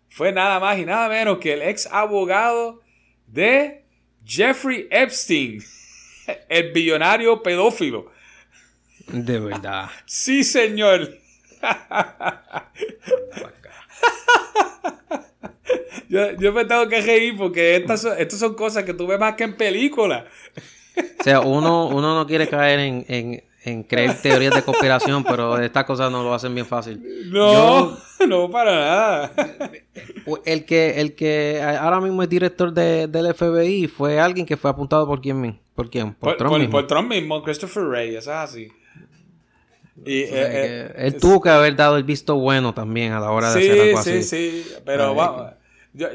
[0.10, 2.82] fue nada más y nada menos que el ex abogado
[3.28, 3.84] de
[4.26, 5.62] Jeffrey Epstein,
[6.50, 8.10] el billonario pedófilo.
[9.08, 9.90] De verdad.
[10.06, 11.18] sí, señor.
[16.08, 19.44] yo, me tengo que reír porque estas son, son cosas que tú ves más que
[19.44, 20.24] en películas.
[21.20, 23.44] o sea, uno, uno no quiere caer en, en
[23.88, 27.02] creer teorías de conspiración, pero estas cosas no lo hacen bien fácil.
[27.32, 29.32] No, no para nada.
[30.46, 34.70] El que, el que ahora mismo es director de, del FBI fue alguien que fue
[34.70, 36.72] apuntado por quién, por quién, por, Trump mismo.
[36.72, 38.68] Por Trump mismo, Christopher Wray, eso es así.
[40.06, 43.52] Y, eh, eh, él tuvo que haber dado el visto bueno también a la hora
[43.52, 44.24] de hacer algo así.
[44.24, 45.54] Sí, sí, pero vamos,
[45.94, 46.08] yo,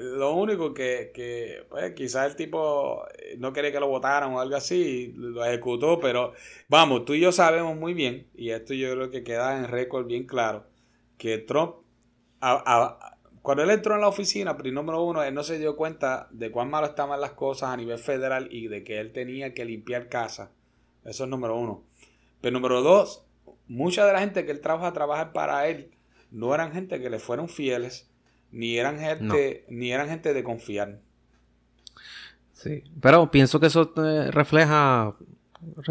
[0.00, 4.40] lo único que, que pues, quizás el tipo eh, no quería que lo votaran o
[4.40, 6.32] algo así, lo ejecutó, pero
[6.68, 10.06] vamos, tú y yo sabemos muy bien, y esto yo creo que queda en récord
[10.06, 10.66] bien claro,
[11.18, 11.76] que Trump,
[13.42, 16.70] cuando él entró en la oficina, número uno, él no se dio cuenta de cuán
[16.70, 20.52] mal estaban las cosas a nivel federal y de que él tenía que limpiar casa.
[21.04, 21.84] Eso es número uno.
[22.40, 23.26] Pero número dos,
[23.68, 25.90] mucha de la gente que él trabaja a trabajar para él
[26.30, 28.10] no eran gente que le fueron fieles
[28.54, 31.00] ni eran gente, ni eran gente de confiar.
[32.52, 35.14] Sí, pero pienso que eso eh, refleja,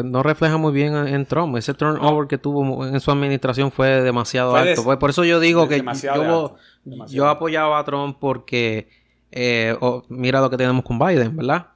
[0.03, 1.55] no refleja muy bien en Trump.
[1.57, 4.83] Ese turnover que tuvo en su administración fue demasiado alto.
[4.83, 5.83] Pues por eso yo digo que
[6.15, 6.55] yo,
[7.09, 8.87] yo apoyaba a Trump porque,
[9.31, 11.67] eh, mira lo que tenemos con Biden, ¿verdad?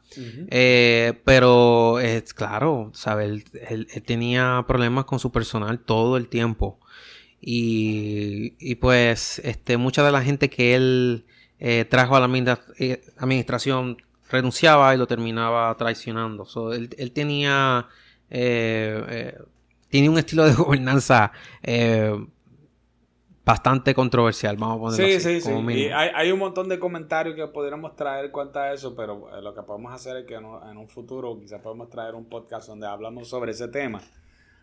[0.49, 3.43] Eh, pero es claro, ¿sabes?
[3.69, 6.79] él, tenía problemas con su personal todo el tiempo.
[7.49, 11.25] Y, pues este, mucha de la gente que él
[11.59, 13.95] eh, trajo a la eh, administración
[14.29, 16.45] renunciaba y lo terminaba traicionando.
[16.73, 17.87] él, tenía,
[18.29, 19.33] eh,
[19.89, 21.31] tenía un estilo de gobernanza
[23.45, 27.47] bastante controversial, vamos a ponerlo sí, Sí, sí, Y hay, un montón de comentarios que
[27.47, 31.39] podríamos traer cuenta de eso, pero lo que podemos hacer es que en un futuro
[31.39, 34.01] quizás podemos traer un podcast donde hablamos sobre ese tema,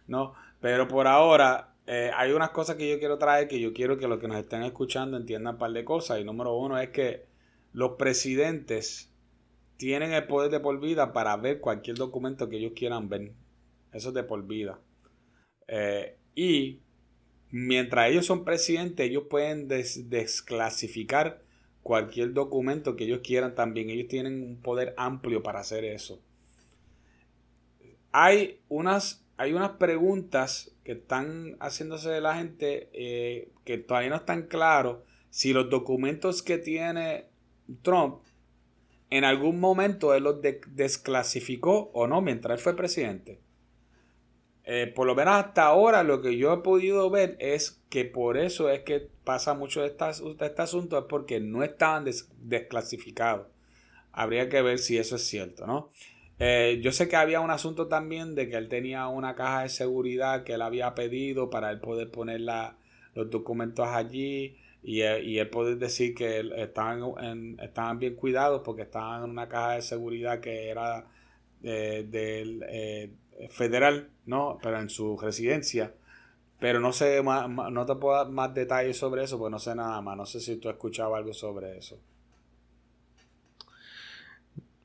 [0.06, 0.34] ¿no?
[0.60, 4.08] Pero por ahora eh, hay unas cosas que yo quiero traer que yo quiero que
[4.08, 6.20] los que nos estén escuchando entiendan un par de cosas.
[6.20, 7.26] Y número uno es que
[7.72, 9.10] los presidentes
[9.76, 13.32] tienen el poder de por vida para ver cualquier documento que ellos quieran ver.
[13.92, 14.80] Eso es de por vida.
[15.68, 16.80] Eh, y
[17.50, 21.42] mientras ellos son presidentes, ellos pueden desclasificar
[21.82, 23.90] cualquier documento que ellos quieran también.
[23.90, 26.20] Ellos tienen un poder amplio para hacer eso.
[28.10, 34.16] Hay unas hay unas preguntas que están haciéndose de la gente eh, que todavía no
[34.16, 34.98] están claros
[35.30, 37.26] si los documentos que tiene
[37.82, 38.22] Trump
[39.10, 40.36] en algún momento él los
[40.68, 43.40] desclasificó o no mientras él fue presidente.
[44.66, 48.38] Eh, por lo menos hasta ahora lo que yo he podido ver es que por
[48.38, 52.06] eso es que pasa mucho de, de este asunto, es porque no estaban
[52.38, 53.46] desclasificados.
[54.10, 55.90] Habría que ver si eso es cierto, ¿no?
[56.38, 59.68] Eh, yo sé que había un asunto también de que él tenía una caja de
[59.68, 65.38] seguridad que él había pedido para él poder poner los documentos allí y, eh, y
[65.38, 70.40] él poder decir que estaban, estaban bien cuidados porque estaban en una caja de seguridad
[70.40, 71.06] que era
[71.62, 72.64] eh, del
[73.50, 74.58] federal, ¿no?
[74.62, 75.94] Pero en su residencia.
[76.58, 79.74] Pero no sé, más, no te puedo dar más detalles sobre eso, pues no sé
[79.74, 80.16] nada más.
[80.16, 81.98] No sé si tú has escuchado algo sobre eso.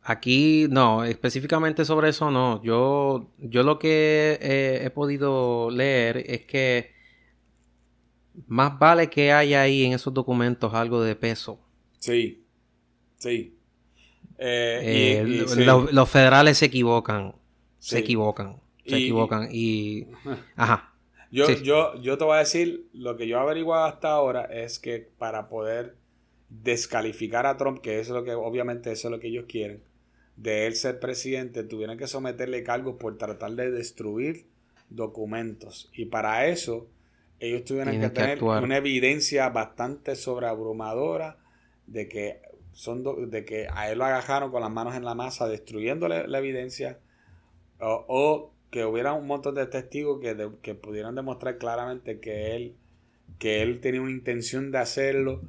[0.09, 2.63] Aquí no, específicamente sobre eso no.
[2.63, 6.97] Yo, yo lo que he podido leer es que
[8.47, 11.59] más vale que haya ahí en esos documentos algo de peso.
[11.99, 12.43] Sí,
[13.19, 13.55] sí.
[14.39, 15.45] Eh, eh,
[15.91, 17.35] los federales se equivocan,
[17.77, 20.07] se equivocan, se equivocan y...
[20.55, 20.95] Ajá.
[21.31, 24.79] Yo, yo, yo te voy a decir, lo que yo he averiguado hasta ahora es
[24.79, 25.97] que para poder
[26.49, 29.83] descalificar a Trump, que eso es lo que obviamente eso es lo que ellos quieren,
[30.41, 34.45] de él ser presidente, tuvieron que someterle cargos por tratar de destruir
[34.89, 35.89] documentos.
[35.93, 36.87] Y para eso,
[37.39, 41.37] ellos tuvieron que, tener una evidencia bastante sobreabrumadora
[41.87, 45.49] de que, son de que a él lo agajaron con las manos en la masa,
[45.49, 46.99] destruyéndole la evidencia,
[47.81, 52.75] o, que hubiera un montón de testigos que, que pudieran demostrar claramente que él,
[53.39, 55.41] que él tenía una intención de hacerlo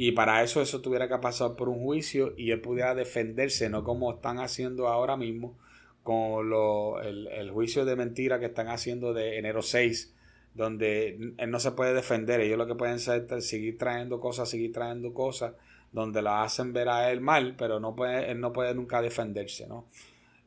[0.00, 3.82] y para eso eso tuviera que pasar por un juicio y él pudiera defenderse, no
[3.82, 5.58] como están haciendo ahora mismo
[6.04, 10.14] con lo, el, juicio de mentira que están haciendo de enero 6,
[10.54, 14.48] donde él no se puede defender, ellos lo que pueden hacer es seguir trayendo cosas,
[14.48, 15.54] seguir trayendo cosas,
[15.90, 19.66] donde la hacen ver a él mal, pero no puede, él no puede nunca defenderse,
[19.66, 19.86] ¿no?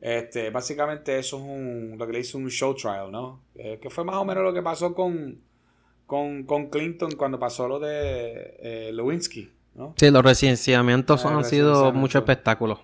[0.00, 3.42] Este, básicamente eso es un, lo que le hizo un show trial, ¿no?
[3.54, 5.42] Eh, que fue más o menos lo que pasó con,
[6.06, 9.50] con, Clinton cuando pasó lo de eh, Lewinsky.
[9.74, 9.94] ¿no?
[9.96, 12.80] Sí, los residenciamientos han sido mucho espectáculo.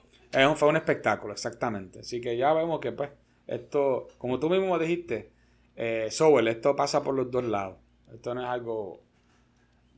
[0.56, 2.00] fue un espectáculo, exactamente.
[2.00, 3.10] Así que ya vemos que, pues,
[3.46, 5.30] esto, como tú mismo dijiste,
[5.76, 7.76] eh, Sowell, esto pasa por los dos lados.
[8.12, 9.00] Esto no es algo.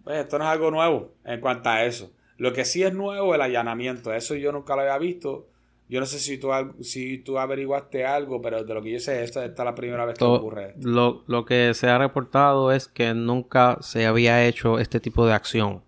[0.04, 2.10] Pues, esto no es algo nuevo en cuanto a eso.
[2.36, 4.12] Lo que sí es nuevo es el allanamiento.
[4.12, 5.49] Eso yo nunca lo había visto
[5.90, 6.50] Yo no sé si tú,
[6.82, 10.04] si tú averiguaste algo, pero de lo que yo sé, esta, esta es la primera
[10.04, 14.78] vez que ocurre Lo, lo que se ha reportado es que nunca se había hecho
[14.78, 15.82] este tipo de acción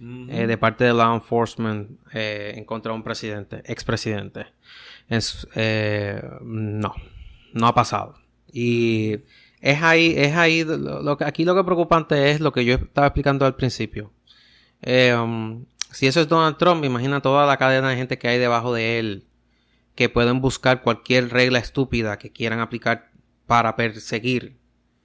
[0.00, 4.46] eh, de parte de law enforcement eh, en contra de un presidente, expresidente.
[5.10, 6.94] Es, eh, no,
[7.52, 8.14] no ha pasado.
[8.50, 9.18] Y
[9.60, 13.08] es ahí, es ahí, lo, aquí lo que es preocupante es lo que yo estaba
[13.08, 14.12] explicando al principio.
[14.86, 18.72] Um, si eso es Donald Trump, imagina toda la cadena de gente que hay debajo
[18.72, 19.25] de él
[19.96, 23.10] que pueden buscar cualquier regla estúpida que quieran aplicar
[23.46, 24.58] para perseguir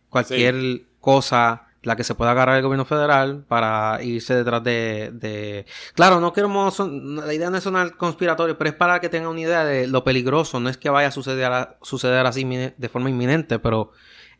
[0.10, 6.19] cualquier cosa la que se pueda agarrar el gobierno federal para irse detrás de, claro
[6.19, 9.65] no queremos la idea no es sonar conspiratorio pero es para que tengan una idea
[9.65, 13.58] de lo peligroso no es que vaya a suceder, a, suceder así de forma inminente
[13.58, 13.91] pero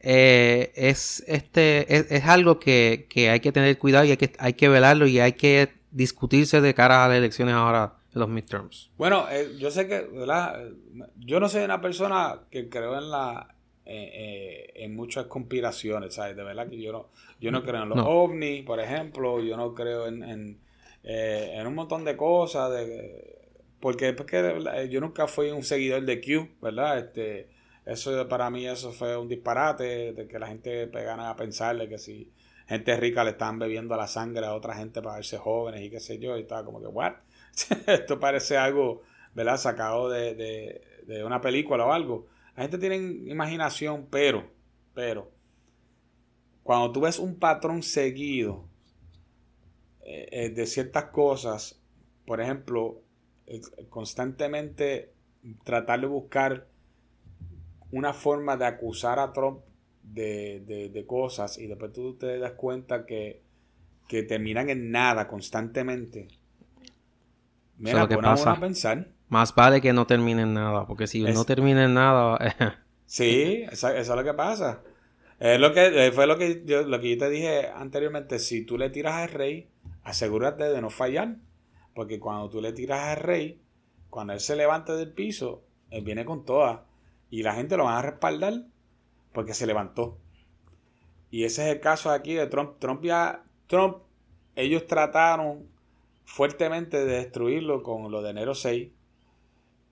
[0.01, 4.53] eh, es este es, algo que, que, hay que tener cuidado y hay que hay
[4.53, 8.91] que velarlo y hay que discutirse de cara a las elecciones ahora de los midterms.
[8.97, 10.69] Bueno, eh, yo sé que, ¿verdad?
[11.17, 16.36] Yo no soy una persona que creo en la eh, eh, en muchas conspiraciones, ¿sabes?
[16.36, 19.74] De verdad que yo no, yo no creo en los ovnis, por ejemplo, yo no
[19.74, 20.60] creo en, en,
[21.04, 23.39] en un montón de cosas, de,
[23.80, 27.00] porque, porque yo nunca fui un seguidor de Q, ¿verdad?
[27.00, 27.50] Este,
[27.86, 31.97] eso para mí eso fue un disparate, de que la gente pegara a pensarle que
[31.97, 32.32] si
[32.67, 36.00] gente rica le están bebiendo la sangre a otra gente para verse jóvenes y qué
[36.00, 37.13] sé yo, y estaba como que, ¿what?
[37.87, 39.01] Esto parece algo,
[39.33, 39.57] ¿verdad?
[39.57, 40.35] Sacado de,
[41.05, 42.27] de, una película o algo.
[42.55, 42.97] La gente tiene
[43.29, 44.49] imaginación, pero,
[44.93, 45.31] pero,
[46.63, 48.65] cuando tú ves un patrón seguido
[50.03, 51.81] eh, eh, de ciertas cosas,
[52.25, 53.01] por ejemplo,
[53.89, 55.13] constantemente
[55.63, 56.67] tratar de buscar
[57.91, 59.61] una forma de acusar a Trump
[60.03, 63.41] de, cosas y después tú te das cuenta que,
[64.07, 66.27] que terminan en nada constantemente.
[67.81, 68.59] Mira, que pasa.
[68.59, 69.07] pensar.
[69.27, 72.37] Más vale que no termine en nada, porque si no termina en nada...
[73.05, 74.81] sí, eso, es lo que pasa.
[75.39, 78.65] Es lo que, eh, fue lo que, yo, lo que yo te dije anteriormente, si
[78.65, 79.69] tú le tiras al rey,
[80.03, 81.37] asegúrate de no fallar,
[81.95, 83.61] porque cuando tú le tiras al rey,
[84.09, 86.81] cuando él se levante del piso, él viene con todas
[87.29, 88.65] y la gente lo va a respaldar
[89.33, 90.19] porque se levantó.
[91.31, 92.77] Y ese es el caso aquí de Trump.
[92.79, 93.99] Trump ya, Trump,
[94.55, 95.70] ellos trataron
[96.31, 98.89] fuertemente de destruirlo con lo de enero 6.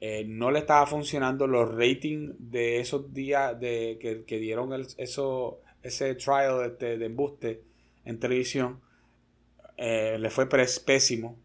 [0.01, 6.15] Eh, no le estaba funcionando los ratings de esos días de, que, dieron eso, ese
[6.15, 7.63] trial de, de, embuste
[8.05, 8.79] en televisión.
[9.75, 11.37] Eh, le fue pésimo.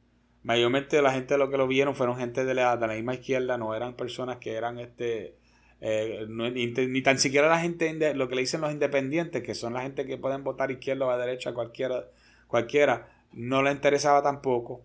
[0.45, 3.59] Mayormente la gente lo que lo vieron fueron gente de la, de la misma izquierda,
[3.59, 5.35] no eran personas que eran este
[5.81, 9.83] eh, ni, tan siquiera la gente, lo que le dicen los independientes, que son la
[9.83, 12.07] gente que pueden votar izquierda o a derecha, cualquiera,
[12.47, 14.83] cualquiera, no le interesaba tampoco.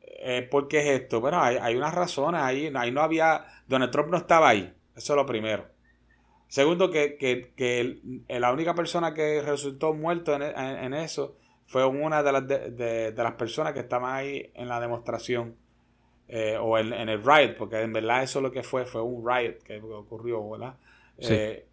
[0.00, 1.20] Eh, ¿Por qué es esto?
[1.20, 5.12] Bueno, hay, hay unas razones, ahí, ahí no había, Donald Trump no estaba ahí, eso
[5.12, 5.66] es lo primero.
[6.48, 12.46] Segundo, que, que, la única persona que resultó muerto en, eso fue una de las,
[12.46, 15.56] de las personas que estaban ahí en la demostración.
[16.34, 19.58] Eh, o en, el riot, porque en verdad eso lo que fue fue un riot
[19.62, 20.76] que ocurrió, ¿verdad?
[21.18, 21.66] Eh,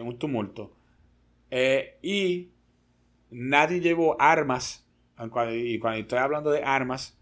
[0.00, 0.70] un tumulto.
[1.50, 2.48] Eh, y
[3.32, 4.83] nadie llevó armas,
[5.52, 7.16] y cuando estoy hablando de armas,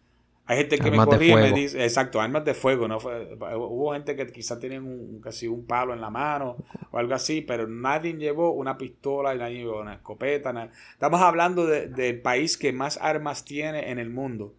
[0.47, 2.99] hay gente que me corría y me dice, exacto, armas de fuego, ¿no?
[2.99, 6.57] hubo gente que quizás tenían un, casi un palo en la mano
[6.91, 10.71] o algo así, pero nadie llevó una pistola y nadie llevó una escopeta.
[10.93, 14.53] Estamos hablando del país que más armas tiene en el mundo.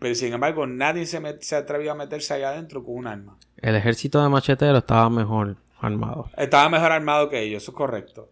[0.00, 3.36] Pero sin embargo, nadie se, se atrevió a meterse allá adentro con un arma.
[3.58, 6.28] El ejército de machetero estaba mejor armado.
[6.36, 8.28] Estaba mejor armado que ellos, eso es correcto.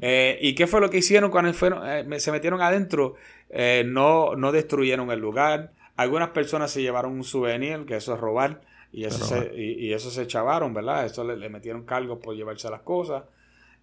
[0.00, 3.16] Eh, ¿Y qué fue lo que hicieron cuando fueron, eh, se metieron adentro?
[3.50, 5.72] Eh, no, no destruyeron el lugar.
[5.96, 8.62] Algunas personas se llevaron un souvenir, que eso es robar,
[8.92, 11.04] y eso, se, y, eso se chavaron, ¿verdad?
[11.04, 13.24] Eso le, metieron cargos por llevarse las cosas.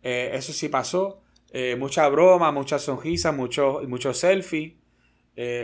[0.02, 1.22] eso sí pasó.
[1.78, 4.74] mucha broma, muchas sonrisas, muchos mucho selfies.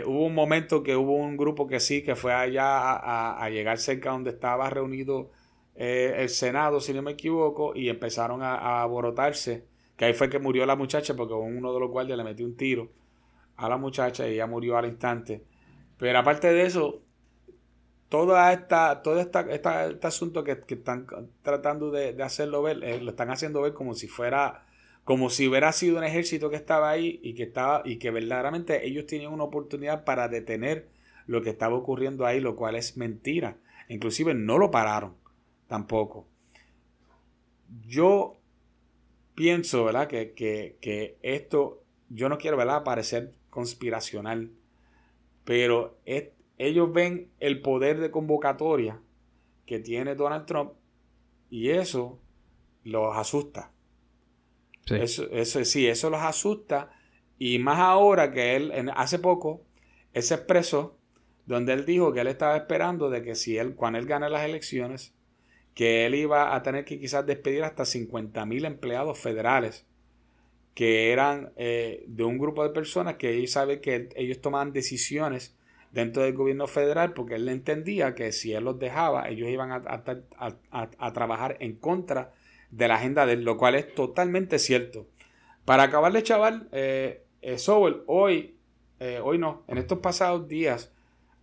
[0.06, 4.10] Hubo un momento que hubo un grupo que sí, que fue allá a, llegar cerca
[4.10, 5.30] donde estaba reunido
[5.74, 9.64] el Senado, si no me equivoco, y empezaron a, a, aborotarse.
[9.96, 12.56] Que ahí fue que murió la muchacha porque uno de los guardias le metió un
[12.56, 12.90] tiro
[13.56, 15.44] a la muchacha y ella murió al instante.
[15.98, 17.02] Pero aparte de eso,
[18.08, 21.06] toda esta, todo esta, este asunto que, están
[21.42, 24.66] tratando de, hacerlo ver, eh, lo están haciendo ver como si fuera
[25.04, 28.86] como si hubiera sido un ejército que estaba ahí y que estaba y que verdaderamente
[28.86, 30.88] ellos tenían una oportunidad para detener
[31.26, 33.58] lo que estaba ocurriendo ahí, lo cual es mentira.
[33.88, 35.14] Inclusive no lo pararon
[35.68, 36.26] tampoco.
[37.86, 38.38] Yo
[39.34, 40.08] pienso, ¿verdad?
[40.08, 42.84] Que, que, esto, yo no quiero, ¿verdad?
[42.84, 44.50] Parecer conspiracional,
[45.44, 45.98] pero
[46.58, 49.00] ellos ven el poder de convocatoria
[49.66, 50.72] que tiene Donald Trump
[51.50, 52.20] y eso
[52.82, 53.72] los asusta.
[54.86, 54.96] Sí.
[54.96, 56.90] Eso, eso, sí, eso los asusta.
[57.38, 59.64] Y más ahora que él, hace poco,
[60.12, 60.98] él se expresó
[61.46, 64.44] donde él dijo que él estaba esperando de que si él, cuando él gane las
[64.44, 65.13] elecciones,
[65.74, 69.86] que él iba a tener que quizás despedir hasta 50 mil empleados federales
[70.74, 75.56] que eran eh, de un grupo de personas que ellos saben que ellos tomaban decisiones
[75.92, 81.12] dentro del gobierno federal porque él entendía que si él los dejaba ellos iban a,
[81.12, 82.32] trabajar en contra
[82.70, 85.06] de la agenda de él, lo cual es totalmente cierto.
[85.64, 87.56] Para acabarle, chaval, eh, eh
[88.06, 88.56] hoy,
[88.98, 90.92] eh, hoy no, en estos pasados días,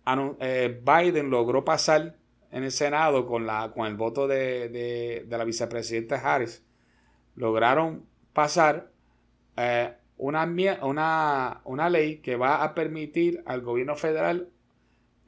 [0.04, 2.16] Biden logró pasar
[2.52, 6.62] en el Senado con, la, con el voto de, de, la vicepresidenta Harris.
[7.34, 8.92] Lograron pasar
[9.56, 10.44] eh, una,
[10.82, 14.50] una, una ley que va a permitir al gobierno federal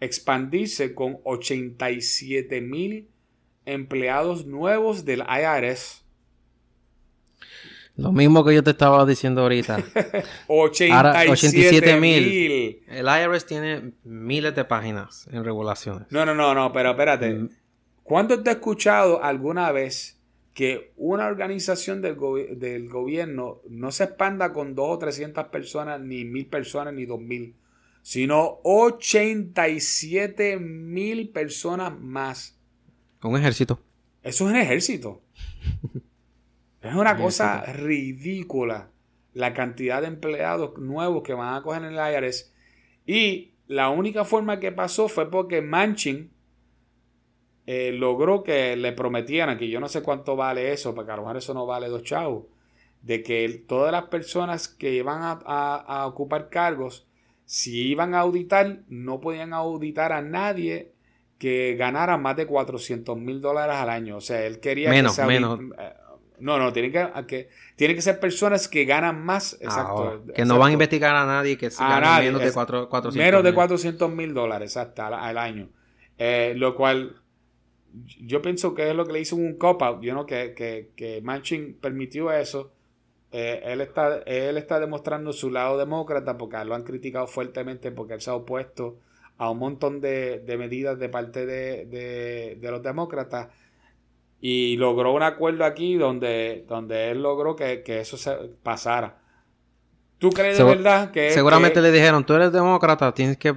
[0.00, 3.08] expandirse con 87 mil
[3.64, 6.03] empleados nuevos del IRS.
[7.96, 9.78] Lo mismo que yo te estaba diciendo ahorita.
[10.48, 12.82] 87 mil.
[12.88, 16.08] El IRS tiene miles de páginas en regulaciones.
[16.10, 17.32] No, no, no, no, pero espérate.
[17.32, 17.50] Mm.
[18.02, 20.18] ¿Cuándo te has escuchado alguna vez
[20.54, 22.16] que una organización del,
[22.58, 27.20] del, gobierno no se expanda con dos o trescientas personas, ni mil personas, ni dos
[27.20, 27.54] mil,
[28.02, 32.58] sino 87 mil personas más.
[33.22, 33.80] Un ejército.
[34.22, 35.22] Eso es un ejército.
[36.84, 38.90] es una cosa ridícula
[39.32, 42.52] la cantidad de empleados nuevos que van a coger en el IRS.
[43.06, 46.30] Y la única forma que pasó fue porque Manchin,
[47.66, 51.22] eh, logró que le prometieran, que yo no sé cuánto vale eso, porque a lo
[51.22, 52.44] mejor eso no vale dos chavos,
[53.02, 57.06] de que todas las personas que iban a, ocupar cargos,
[57.46, 60.92] si iban a auditar, no podían auditar a nadie
[61.38, 64.18] que ganara más de 400 mil dólares al año.
[64.18, 65.58] O sea, él quería menos, que menos.
[66.38, 69.56] No, no, tienen que, que, tienen que ser personas que ganan más.
[69.60, 70.24] Exacto.
[70.34, 74.10] que no van a investigar a nadie que gane menos de 400 Menos de 400
[74.10, 75.68] mil dólares, exacto, al, año.
[76.18, 77.16] Eh, lo cual
[78.20, 81.20] yo pienso que es lo que le hizo un cop-out, you know, que, que, que
[81.22, 82.72] Manchin permitió eso.
[83.30, 88.14] Eh, él, está, él está demostrando su lado demócrata porque lo han criticado fuertemente porque
[88.14, 88.98] él se ha opuesto
[89.38, 93.48] a un montón de, medidas de parte de, los demócratas
[94.40, 98.32] y logró un acuerdo aquí donde, donde él logró que, eso se
[98.62, 99.20] pasara.
[100.18, 101.30] ¿Tú crees de verdad que...
[101.30, 103.54] Seguramente le dijeron, tú eres demócrata, tienes que...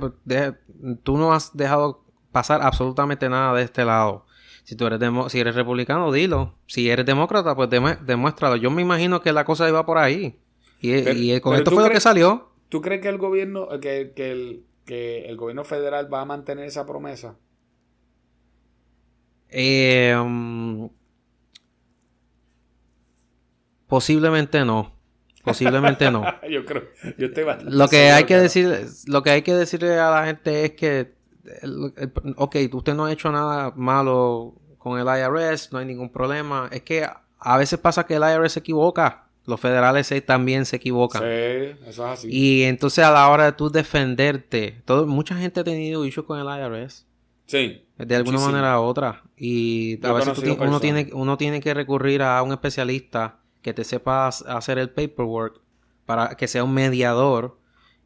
[1.03, 4.25] tú no has dejado pasar absolutamente nada de este lado.
[4.63, 4.99] Si tú eres,
[5.29, 6.55] si eres republicano, dilo.
[6.67, 8.57] Si eres demócrata, pues demuéstralo.
[8.57, 10.39] Yo me imagino que la cosa iba por ahí.
[10.81, 12.49] Y, con esto fue lo que salió.
[12.69, 16.85] ¿Tú crees que el gobierno, que, el, que el gobierno federal va a mantener esa
[16.85, 17.37] promesa?
[19.49, 20.89] Eh, um,
[23.87, 24.93] posiblemente no.
[25.43, 26.23] Posiblemente no.
[26.49, 26.83] yo creo,
[27.17, 30.25] yo estoy bastante lo que hay que decir, lo que hay que decirle a la
[30.25, 31.17] gente es que
[32.35, 36.69] ok, usted no ha hecho nada malo con el IRS, no hay ningún problema.
[36.71, 37.07] Es que
[37.39, 39.25] a veces pasa que el IRS se equivoca.
[39.45, 41.21] Los federales también se equivocan.
[41.21, 41.27] Sí,
[41.87, 42.27] eso es así.
[42.29, 46.37] Y entonces a la hora de tú defenderte, todo, mucha gente ha tenido issues con
[46.37, 47.05] el IRS.
[47.45, 47.86] Sí.
[47.97, 49.23] De alguna manera u otra.
[49.35, 54.27] Y a veces uno, tiene, uno tiene que recurrir a un especialista que te sepa
[54.27, 55.61] hacer el paperwork
[56.05, 57.57] para que sea un mediador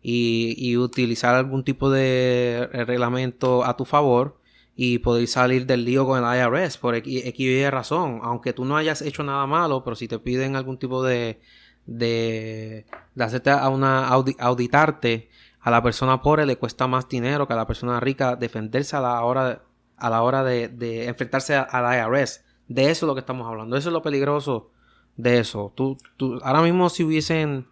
[0.01, 4.39] y, utilizar algún tipo de reglamento a tu favor
[4.75, 8.19] y poder salir del lío con el IRS por X, razón.
[8.23, 11.39] Aunque tú no hayas hecho nada malo, pero si te piden algún tipo de,
[11.85, 15.29] de, de hacerte a una auditarte,
[15.59, 19.01] a la persona pobre le cuesta más dinero que a la persona rica defenderse a
[19.01, 19.61] la hora,
[20.01, 22.43] a la hora de, de enfrentarse al IRS.
[22.67, 23.77] De eso es lo que estamos hablando.
[23.77, 24.71] Eso es lo peligroso
[25.15, 25.71] de eso.
[25.75, 27.67] Tú, tú, ahora mismo si hubiesen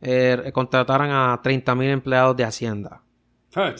[0.00, 3.02] eh, contrataran a 30.000 empleados de Hacienda.
[3.54, 3.74] Ah,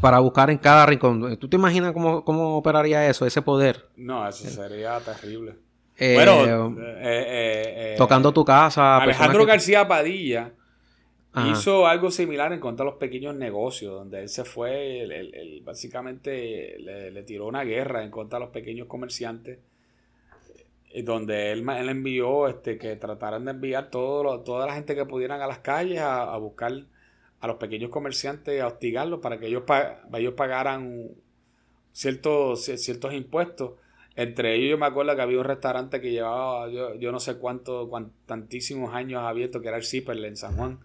[0.00, 1.36] para buscar en cada rincón.
[1.38, 3.88] ¿Tú te imaginas cómo, cómo operaría eso, ese poder?
[3.96, 5.56] No, eso sería terrible.
[5.96, 8.98] Eh, bueno, eh, tocando tu casa.
[8.98, 10.52] Alejandro García Padilla
[11.34, 16.78] hizo algo similar en cuanto a los pequeños negocios, donde él se fue, él, básicamente
[16.78, 19.58] le, tiró una guerra en contra de los pequeños comerciantes
[21.04, 25.40] donde él, él envió este, que trataran de enviar todo toda la gente que pudieran
[25.40, 26.84] a las calles a, buscar
[27.40, 29.62] a los pequeños comerciantes, a hostigarlos para que ellos,
[30.12, 31.12] ellos pagaran
[31.92, 33.72] ciertos, ciertos impuestos.
[34.14, 37.38] Entre ellos yo me acuerdo que había un restaurante que llevaba yo, yo no sé
[37.38, 37.90] cuánto,
[38.26, 40.80] tantísimos años abierto, que era el Zipperle en San Juan.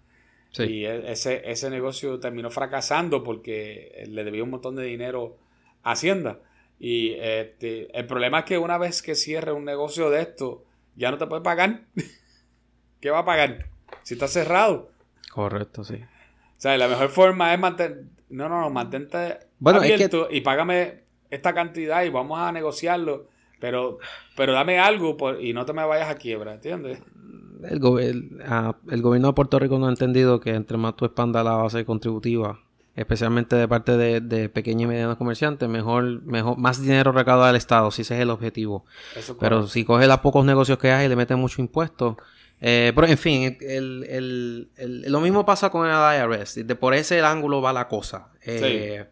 [0.59, 5.37] Y e, ese, ese negocio terminó fracasando porque le debía un montón de dinero
[5.83, 6.39] a Hacienda.
[6.79, 10.63] Y este, el problema es que una vez que cierre un negocio de esto,
[10.95, 11.81] ya no te puede pagar.
[13.01, 13.67] ¿Qué va a pagar?
[14.03, 14.91] Si está cerrado.
[15.31, 15.95] Correcto, sí.
[15.95, 18.03] O sea, la mejor forma es mantener.
[18.29, 23.27] No, no, no, mantente abierto y págame esta cantidad y vamos a negociarlo.
[23.59, 23.97] Pero,
[24.35, 26.99] pero dame algo y no te me vayas a quiebra, ¿entiendes?
[27.63, 31.43] El, ah, el, gobierno de Puerto Rico no ha entendido que entre más tú expandas
[31.43, 32.59] la base contributiva,
[32.95, 37.91] especialmente de parte de, pequeños y medianos comerciantes, mejor, mejor, más dinero recauda el Estado,
[37.91, 38.85] si ese es el objetivo.
[39.39, 42.17] pero si coges los pocos negocios que hay y le metes mucho impuesto,
[42.59, 43.57] eh, pero en fin,
[44.79, 46.65] lo mismo pasa con el IRS.
[46.65, 48.29] De por ese ángulo va la cosa.
[48.43, 49.05] Eh,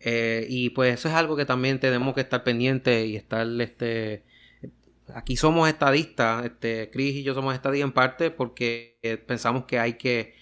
[0.00, 4.24] eh, y pues eso es algo que también tenemos que estar pendientes y estar este
[5.14, 9.94] aquí somos estadistas, este, Chris y yo somos estadistas en parte porque pensamos que hay
[9.94, 10.34] que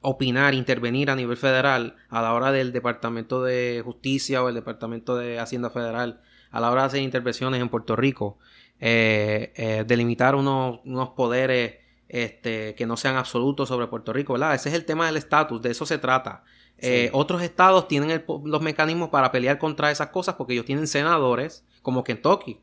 [0.00, 5.16] opinar, intervenir a nivel federal a la hora del Departamento de Justicia o el Departamento
[5.16, 8.38] de Hacienda Federal a la hora de hacer intervenciones en Puerto Rico
[8.78, 10.80] eh, eh, delimitar unos,
[11.16, 11.76] poderes
[12.08, 14.54] este, que no sean absolutos sobre Puerto Rico, ¿verdad?
[14.54, 16.44] Ese es el tema del estatus, de eso se trata.
[16.78, 21.64] Eh, otros estados tienen los mecanismos para pelear contra esas cosas porque ellos tienen senadores
[21.82, 22.60] como Kentucky.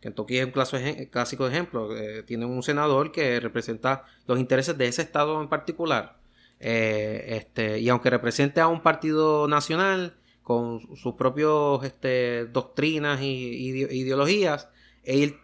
[0.00, 1.90] Kentucky es un clásico ejemplo.
[2.26, 6.18] tienen un senador que representa los intereses de ese estado en particular.
[6.58, 14.68] este, y aunque represente a un partido nacional con sus propias este, doctrinas y ideologías,
[15.04, 15.36] él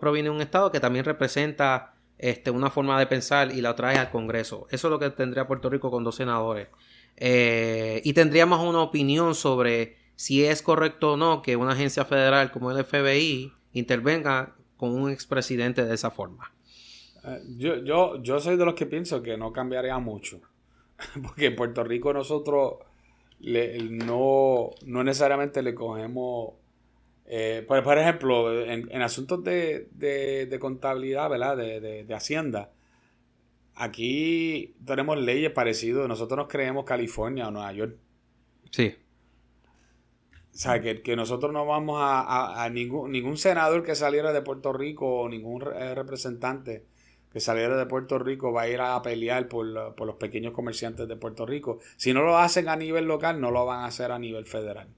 [0.00, 3.96] proviene de un Estado que también representa este, una forma de pensar y la trae
[3.96, 4.66] al Congreso.
[4.70, 6.68] Eso es lo que tendría Puerto Rico con dos senadores.
[7.16, 12.50] Eh, y tendríamos una opinión sobre si es correcto o no que una agencia federal
[12.50, 16.52] como el FBI intervenga con un expresidente de esa forma.
[17.24, 20.40] Eh, yo, yo, yo soy de los que pienso que no cambiaría mucho.
[21.22, 22.74] Porque en Puerto Rico nosotros
[23.40, 26.54] no, no necesariamente le cogemos
[27.30, 31.58] eh, por, ejemplo, en, asuntos de, contabilidad, ¿verdad?
[31.58, 32.72] De, Hacienda,
[33.74, 36.08] aquí tenemos leyes parecidas.
[36.08, 37.96] Nosotros nos creemos California o Nueva York.
[38.70, 38.94] Sí.
[40.54, 45.20] O sea, que, nosotros no vamos a, ningún, ningún senador que saliera de Puerto Rico
[45.20, 46.86] o ningún eh, representante
[47.30, 51.06] que saliera de Puerto Rico va a ir a pelear por, por los pequeños comerciantes
[51.06, 51.78] de Puerto Rico.
[51.98, 54.88] Si no lo hacen a nivel local, no lo van a hacer a nivel federal.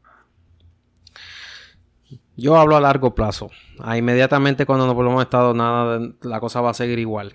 [2.40, 3.50] Yo hablo a largo plazo.
[3.80, 7.34] A inmediatamente cuando no volvamos a Estado, nada, la cosa va a seguir igual.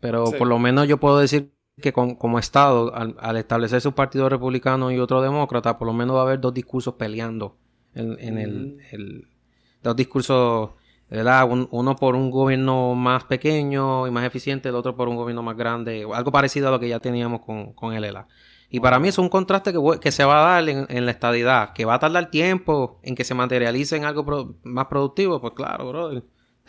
[0.00, 1.52] Pero por lo menos yo puedo decir
[1.82, 6.20] que como Estado, al, establecer su partido republicano y otro demócrata, por lo menos va
[6.20, 7.58] a haber dos discursos peleando
[7.94, 9.82] en, el, mm.
[9.82, 10.70] dos discursos,
[11.10, 11.46] ¿verdad?
[11.50, 15.56] uno por un gobierno más pequeño y más eficiente, el otro por un gobierno más
[15.56, 18.26] grande, algo parecido a lo que ya teníamos con, con el ELA.
[18.70, 21.84] Y para mí es un contraste que, se va a dar en, la estadidad, que
[21.84, 26.24] va a tardar tiempo en que se materialice en algo más productivo, pues claro, brother.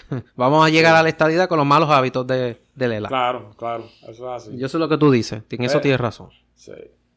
[0.35, 3.07] Vamos a llegar a la estadidad con los malos hábitos de, Lela.
[3.07, 4.57] Claro, claro, eso es así.
[4.57, 6.29] Yo sé lo que tú dices, en eso eh, tienes razón.
[6.55, 6.73] Sí.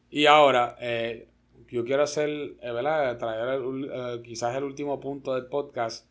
[0.09, 1.27] Y ahora, eh,
[1.69, 3.17] yo quiero hacer, eh, ¿verdad?
[3.19, 6.07] Traer quizás el último punto del podcast.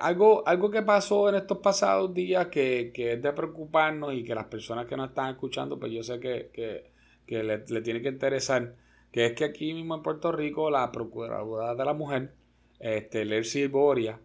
[0.00, 4.34] algo, algo que pasó en estos pasados días que, que, es de preocuparnos y que
[4.34, 6.93] las personas que nos están escuchando, pues yo sé que, que
[7.26, 8.76] que le, tiene que interesar,
[9.10, 12.34] que es que aquí mismo en Puerto Rico la Procuradora de la Mujer,
[12.78, 14.20] este, Lercy Boria,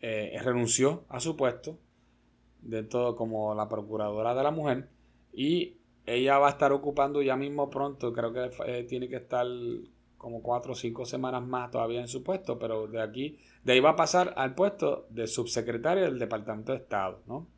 [0.00, 1.78] eh, renunció a su puesto
[2.60, 4.88] dentro como la Procuradora de la Mujer
[5.32, 9.46] y ella va a estar ocupando ya mismo pronto, creo que eh, tiene que estar
[10.18, 13.80] como cuatro o cinco semanas más todavía en su puesto, pero de aquí, de ahí
[13.80, 17.48] va a pasar al puesto de subsecretaria del Departamento de Estado, ¿no?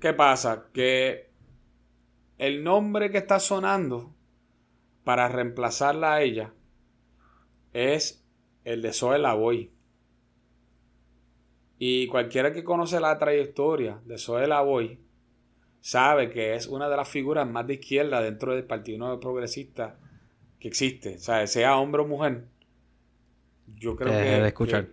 [0.00, 0.68] ¿Qué pasa?
[0.72, 1.33] Que
[2.38, 4.14] el nombre que está sonando
[5.04, 6.52] para reemplazarla a ella
[7.72, 8.24] es
[8.64, 9.70] el de Zoe Lavoy.
[11.78, 14.98] Y cualquiera que conoce la trayectoria de Zoe Lavoy
[15.80, 19.98] sabe que es una de las figuras más de izquierda dentro del Partido Nuevo Progresista
[20.58, 21.16] que existe.
[21.16, 22.46] O sea, sea hombre o mujer.
[23.66, 24.88] Yo creo que, escuchar.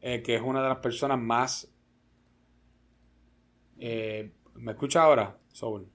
[0.00, 1.72] Eh, que, es una de las personas más...
[3.78, 5.86] Eh, ¿Me escucha ahora, Soul?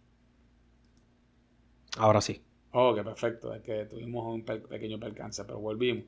[1.98, 2.42] Ahora sí.
[2.72, 3.54] Ok, perfecto.
[3.54, 6.06] Es que tuvimos un pequeño percance, pero volvimos.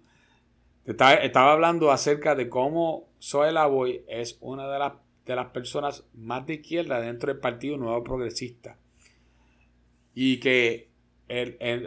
[0.86, 4.94] Estaba, hablando acerca de cómo Zoe Lavoy es una de las,
[5.26, 8.78] de las personas más de izquierda dentro del Partido Nuevo Progresista.
[10.14, 10.90] Y que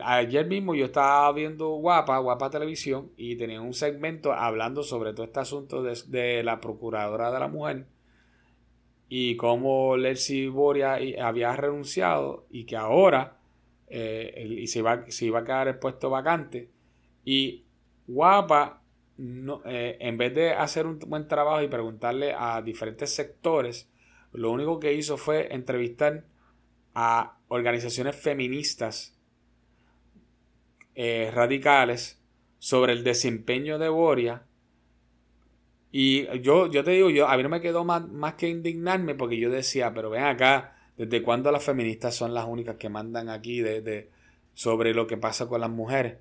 [0.03, 5.27] ayer mismo yo estaba viendo Guapa, Guapa Televisión, y tenía un segmento hablando sobre todo
[5.27, 7.87] este asunto de, de la Procuradora de la Mujer
[9.09, 13.36] y cómo Lercy Boria había renunciado y que ahora
[13.89, 16.71] eh, y se iba, a quedar el puesto vacante
[17.25, 17.65] Y
[18.09, 18.83] Guapa,
[19.17, 23.89] no, eh, en vez de hacer un buen trabajo y preguntarle a diferentes sectores,
[24.33, 26.25] lo único que hizo fue entrevistar
[26.95, 29.17] a organizaciones feministas
[30.95, 32.23] eh, radicales
[32.59, 34.47] sobre el desempeño de Boria.
[35.91, 39.15] Y yo, yo te digo, yo, a mí no me quedó más, más que indignarme
[39.15, 43.29] porque yo decía, pero ven acá, ¿desde cuándo las feministas son las únicas que mandan
[43.29, 44.11] aquí de,
[44.55, 46.19] sobre lo que pasa con las mujeres?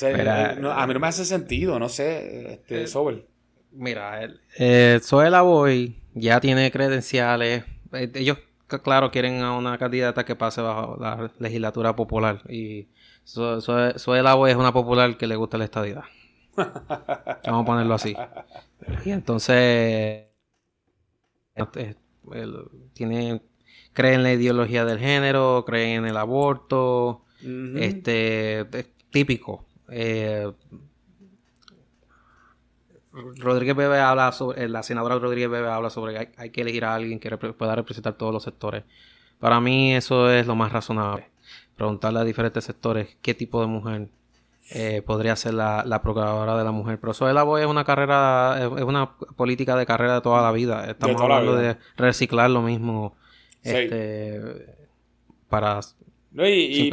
[0.00, 3.24] a mí no me hace sentido, no sé, este, sobre.
[3.70, 5.00] Mira, el, eh,
[5.42, 7.64] Boy ya tiene credenciales.
[7.92, 8.38] Eh, ellos,
[8.82, 12.42] claro, quieren a una candidata que pase bajo la legislatura popular.
[12.48, 12.88] Y
[13.24, 16.04] Zoe, la Boy es una popular que le gusta la estadidad.
[16.56, 18.14] Vamos a ponerlo así.
[19.04, 20.26] Y entonces,
[21.54, 21.96] este,
[22.92, 23.42] tiene,
[23.92, 27.22] cree en la ideología del género, cree en el aborto.
[27.76, 29.64] Este, es típico.
[29.90, 30.50] Eh,
[33.12, 36.84] Rodríguez Bebe habla sobre, eh, la senadora Rodríguez Bebe habla sobre que hay, que elegir
[36.84, 38.84] a alguien que pueda representar todos los sectores.
[39.38, 41.28] Para mí eso es lo más razonable.
[41.76, 44.08] Preguntarle a diferentes sectores qué tipo de mujer
[44.70, 46.98] eh, podría ser la, procuradora de la mujer.
[47.00, 50.42] Pero eso de la voy es una carrera, es una política de carrera de toda
[50.42, 50.90] la vida.
[50.90, 53.16] Estamos hablando de reciclar lo mismo
[53.62, 54.40] este,
[55.48, 55.80] para
[56.32, 56.90] no, y,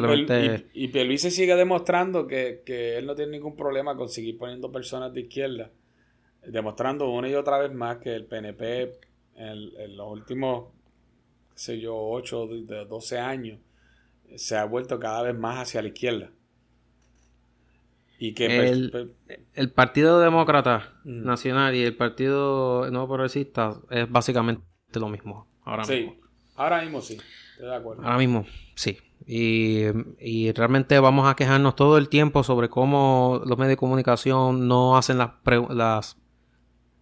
[0.74, 5.14] y, se sigue demostrando que, que, él no tiene ningún problema con seguir poniendo personas
[5.14, 5.70] de izquierda
[6.46, 8.92] demostrando una y otra vez más que el PNP
[9.36, 10.72] en, los últimos,
[11.52, 13.58] qué sé yo, 8, de 12 años,
[14.36, 16.30] se ha vuelto cada vez más hacia la izquierda.
[18.22, 19.14] Y que el,
[19.54, 21.24] el Partido Demócrata mm.
[21.24, 24.62] Nacional y el Partido Nuevo Progresista es básicamente
[24.92, 25.48] lo mismo.
[25.64, 26.20] Ahora sí,
[26.54, 27.16] ahora mismo sí,
[27.52, 28.02] estoy de acuerdo.
[28.02, 28.44] Ahora mismo,
[28.74, 28.98] sí.
[29.26, 29.84] Y,
[30.18, 34.98] y, realmente vamos a quejarnos todo el tiempo sobre cómo los medios de comunicación no
[34.98, 35.30] hacen las,
[35.70, 36.18] las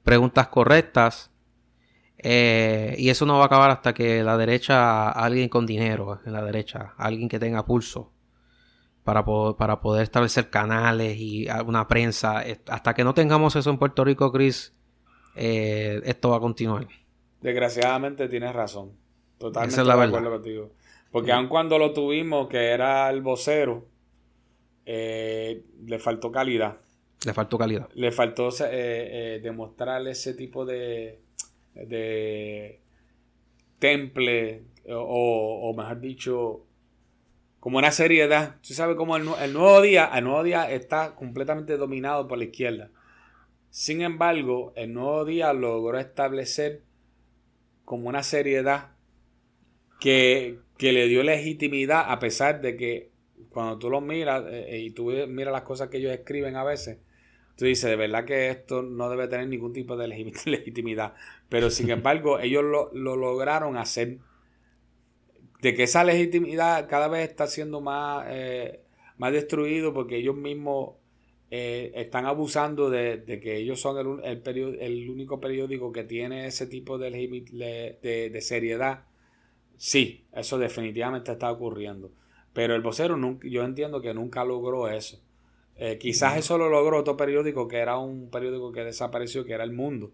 [0.05, 1.33] preguntas correctas.
[2.19, 6.33] Eh, y eso no va a acabar hasta que la derecha, alguien con dinero en
[6.33, 8.13] la derecha, alguien que tenga pulso
[9.09, 9.25] para,
[9.57, 12.45] para poder establecer canales y una prensa.
[12.67, 14.75] Hasta que no tengamos eso en Puerto Rico, Chris,
[15.35, 16.87] eh, esto va a continuar.
[17.41, 18.93] Desgraciadamente tienes razón.
[19.39, 20.73] Totalmente de acuerdo contigo.
[21.11, 23.87] Porque aun cuando lo tuvimos, que era el vocero,
[24.85, 26.77] eh, le faltó calidad.
[27.25, 27.89] Le faltó calidad.
[27.95, 31.23] Le faltó eh, eh, demostrarle ese tipo de,
[31.73, 32.83] de
[33.79, 36.67] temple o, mejor dicho,
[37.69, 38.57] como una seriedad.
[38.67, 42.91] Tú sabes cómo el, nuevo día, el nuevo día está completamente dominado por la izquierda.
[43.69, 46.81] Sin embargo, el nuevo día logró establecer
[47.85, 48.93] como una seriedad
[50.01, 53.11] que, que le dio legitimidad a pesar de que
[53.51, 57.01] cuando tú los miras eh, y tú miras las cosas que ellos escriben a veces,
[57.59, 60.09] tú dices, de verdad que esto no debe tener ningún tipo de
[60.47, 61.13] legitimidad.
[61.51, 64.21] Pero sin embargo, ellos lo, lograron hacer
[65.61, 68.81] de que esa legitimidad cada vez está siendo más, eh,
[69.17, 70.95] más destruido porque ellos mismos
[71.51, 76.67] eh, están abusando de, que ellos son el, el, el, único periódico que tiene ese
[76.67, 79.07] tipo de, de, de, seriedad.
[79.77, 82.13] Sí, eso definitivamente está ocurriendo.
[82.53, 85.21] Pero el vocero nunca, yo entiendo que nunca logró eso.
[85.77, 89.65] Eh, quizás eso lo logró otro periódico que era un periódico que desapareció, que era
[89.65, 90.13] El Mundo.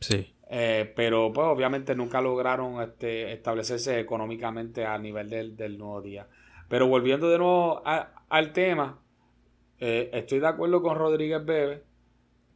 [0.00, 0.32] Sí.
[0.54, 6.28] Eh, pero pues obviamente nunca lograron este, establecerse económicamente a nivel del, nuevo día.
[6.68, 9.00] Pero volviendo de nuevo al tema,
[9.78, 11.84] eh, estoy de acuerdo con Rodríguez Bebe.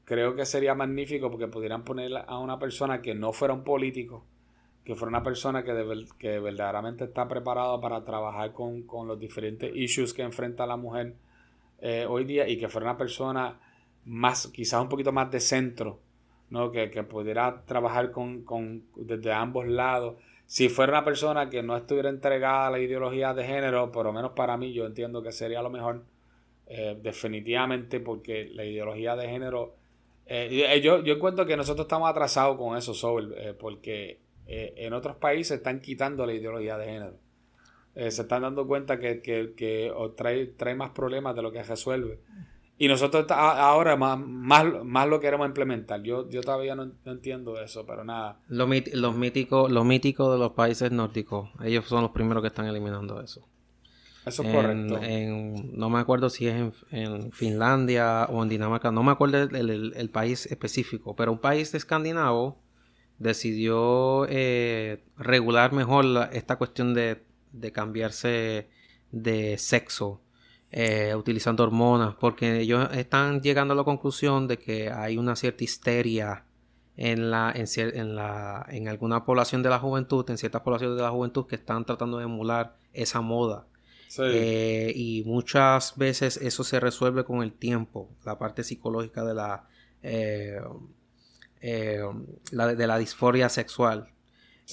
[0.05, 4.27] Creo que sería magnífico porque pudieran poner a una persona que no fuera un político,
[4.85, 9.75] que fuera una persona que, que verdaderamente está preparada para trabajar con, con los diferentes
[9.75, 11.15] issues que enfrenta la mujer
[11.79, 13.59] eh, hoy día y que fuera una persona
[14.05, 16.03] más, quizás un poquito más de centro,
[16.51, 16.71] ¿no?
[16.71, 20.17] Que, pudiera trabajar con, desde ambos lados.
[20.47, 24.13] Si fuera una persona que no estuviera entregada a la ideología de género, por lo
[24.13, 26.05] menos para mí, yo entiendo que sería lo mejor,
[26.69, 29.75] eh, definitivamente, porque la ideología de género.
[30.27, 32.93] Eh, yo, yo encuentro que nosotros estamos atrasados con eso,
[33.59, 37.27] porque en otros países están quitando la ideología de género.
[37.97, 39.15] Eh, se están dando cuenta que,
[40.17, 42.21] trae, trae más problemas de lo que resuelve.
[42.79, 46.03] Y nosotros ahora más, más, lo queremos implementar.
[46.03, 48.41] Yo, yo todavía no, entiendo eso, pero nada.
[48.49, 52.67] Los, los, míticos, los míticos de los países nórdicos, ellos son los primeros que están
[52.67, 53.49] eliminando eso.
[54.27, 55.01] Eso es correcto.
[55.73, 60.47] no me acuerdo si es en, Finlandia o en Dinamarca, no me acuerdo el, país
[60.47, 62.59] específico, pero un país escandinavo
[63.19, 67.25] decidió eh, regular mejor esta cuestión de
[67.57, 68.69] de cambiarse
[69.11, 70.21] de sexo
[70.79, 75.65] eh, utilizando hormonas, porque ellos están llegando a la conclusión de que hay una cierta
[75.65, 76.45] histeria
[76.99, 81.09] en, la, en, la, en alguna población de la juventud, en ciertas poblaciones de la
[81.09, 83.67] juventud que están tratando de emular esa moda.
[84.19, 89.67] Eh, y muchas veces eso se resuelve con el tiempo, la parte psicológica de la,
[90.03, 90.61] eh,
[92.51, 94.11] la de la disforia sexual.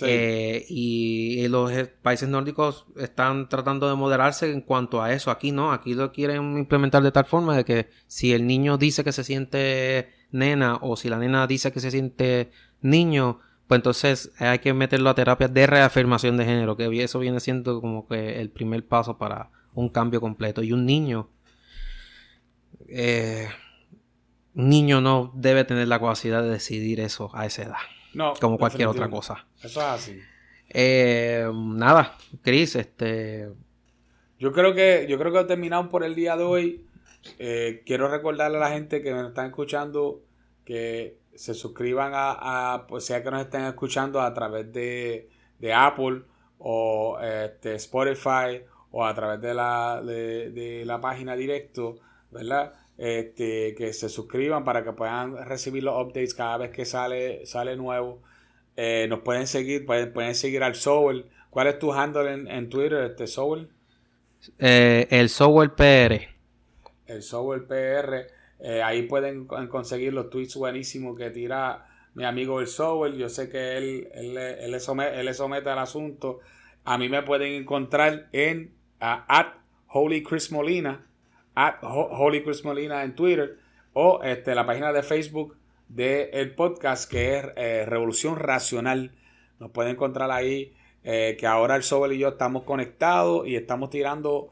[0.01, 1.71] Eh, y los
[2.01, 5.29] países nórdicos están tratando de moderarse en cuanto a eso.
[5.29, 9.03] Aquí no, aquí lo quieren implementar de tal forma de que si el niño dice
[9.03, 14.31] que se siente nena o si la nena dice que se siente niño, pues entonces
[14.39, 18.41] hay que meterlo a terapia de reafirmación de género, que eso viene siendo como que
[18.41, 20.63] el primer paso para un cambio completo.
[20.63, 21.29] Y un niño,
[22.87, 23.47] eh,
[24.55, 27.77] un niño no debe tener la capacidad de decidir eso a esa edad.
[28.13, 28.33] No.
[28.39, 29.45] Como cualquier otra cosa.
[29.63, 30.19] Eso es así.
[30.69, 33.49] Eh, nada, Chris, este.
[34.39, 36.85] Yo creo que, yo creo que he terminado por el día de hoy.
[37.39, 40.21] Eh, quiero recordarle a la gente que me están escuchando
[40.65, 45.29] que se suscriban a, pues sea que nos estén escuchando a través de,
[45.73, 46.23] Apple
[46.59, 51.95] o este, Spotify o a través de la, de la página directo,
[52.29, 52.73] ¿verdad?
[52.97, 57.75] este, que se suscriban para que puedan recibir los updates cada vez que sale, sale
[57.75, 58.21] nuevo.
[58.75, 61.25] Eh, nos pueden seguir, pueden, pueden seguir al Soul.
[61.49, 63.69] ¿Cuál es tu handle en, Twitter, este Soul?
[64.59, 66.21] Eh, el Soul PR.
[67.05, 68.27] El Soul PR.
[68.59, 73.15] Eh, ahí pueden conseguir los tweets buenísimos que tira mi amigo el Soul.
[73.17, 76.39] Yo sé que él, él, él, le, somete, él le somete al asunto.
[76.85, 79.53] A mí me pueden encontrar en at
[79.87, 81.05] Holy Chris Molina
[81.55, 83.57] at Holy Chris Molina en Twitter
[83.93, 85.55] o este, la página de Facebook
[85.87, 89.11] del el podcast que es eh, Revolución Racional.
[89.59, 90.73] Nos pueden encontrar ahí
[91.03, 94.51] eh, que ahora el Sobel y yo estamos conectados y estamos tirando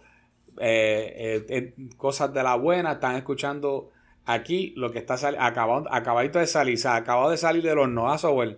[0.59, 2.93] eh, cosas de la buena.
[2.93, 3.91] Están escuchando
[4.25, 8.17] aquí lo que está acabado, acabadito de salir, o acabado de salir de los ¿a
[8.17, 8.57] Sobel?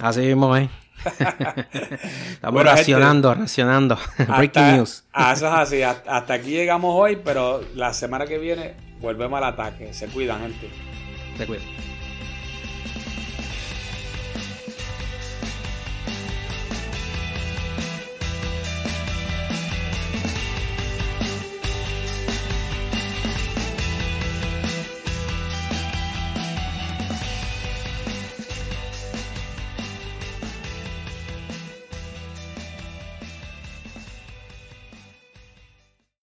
[0.00, 0.68] Así mismo, ¿eh?
[2.32, 3.98] Estamos racionando, racionando.
[4.36, 5.04] Breaking news.
[5.12, 5.82] Ah, eso es así.
[5.82, 9.92] Hasta aquí llegamos hoy, pero la semana que viene volvemos al ataque.
[9.92, 10.70] Se cuidan, gente.
[11.36, 11.91] Se cuidan.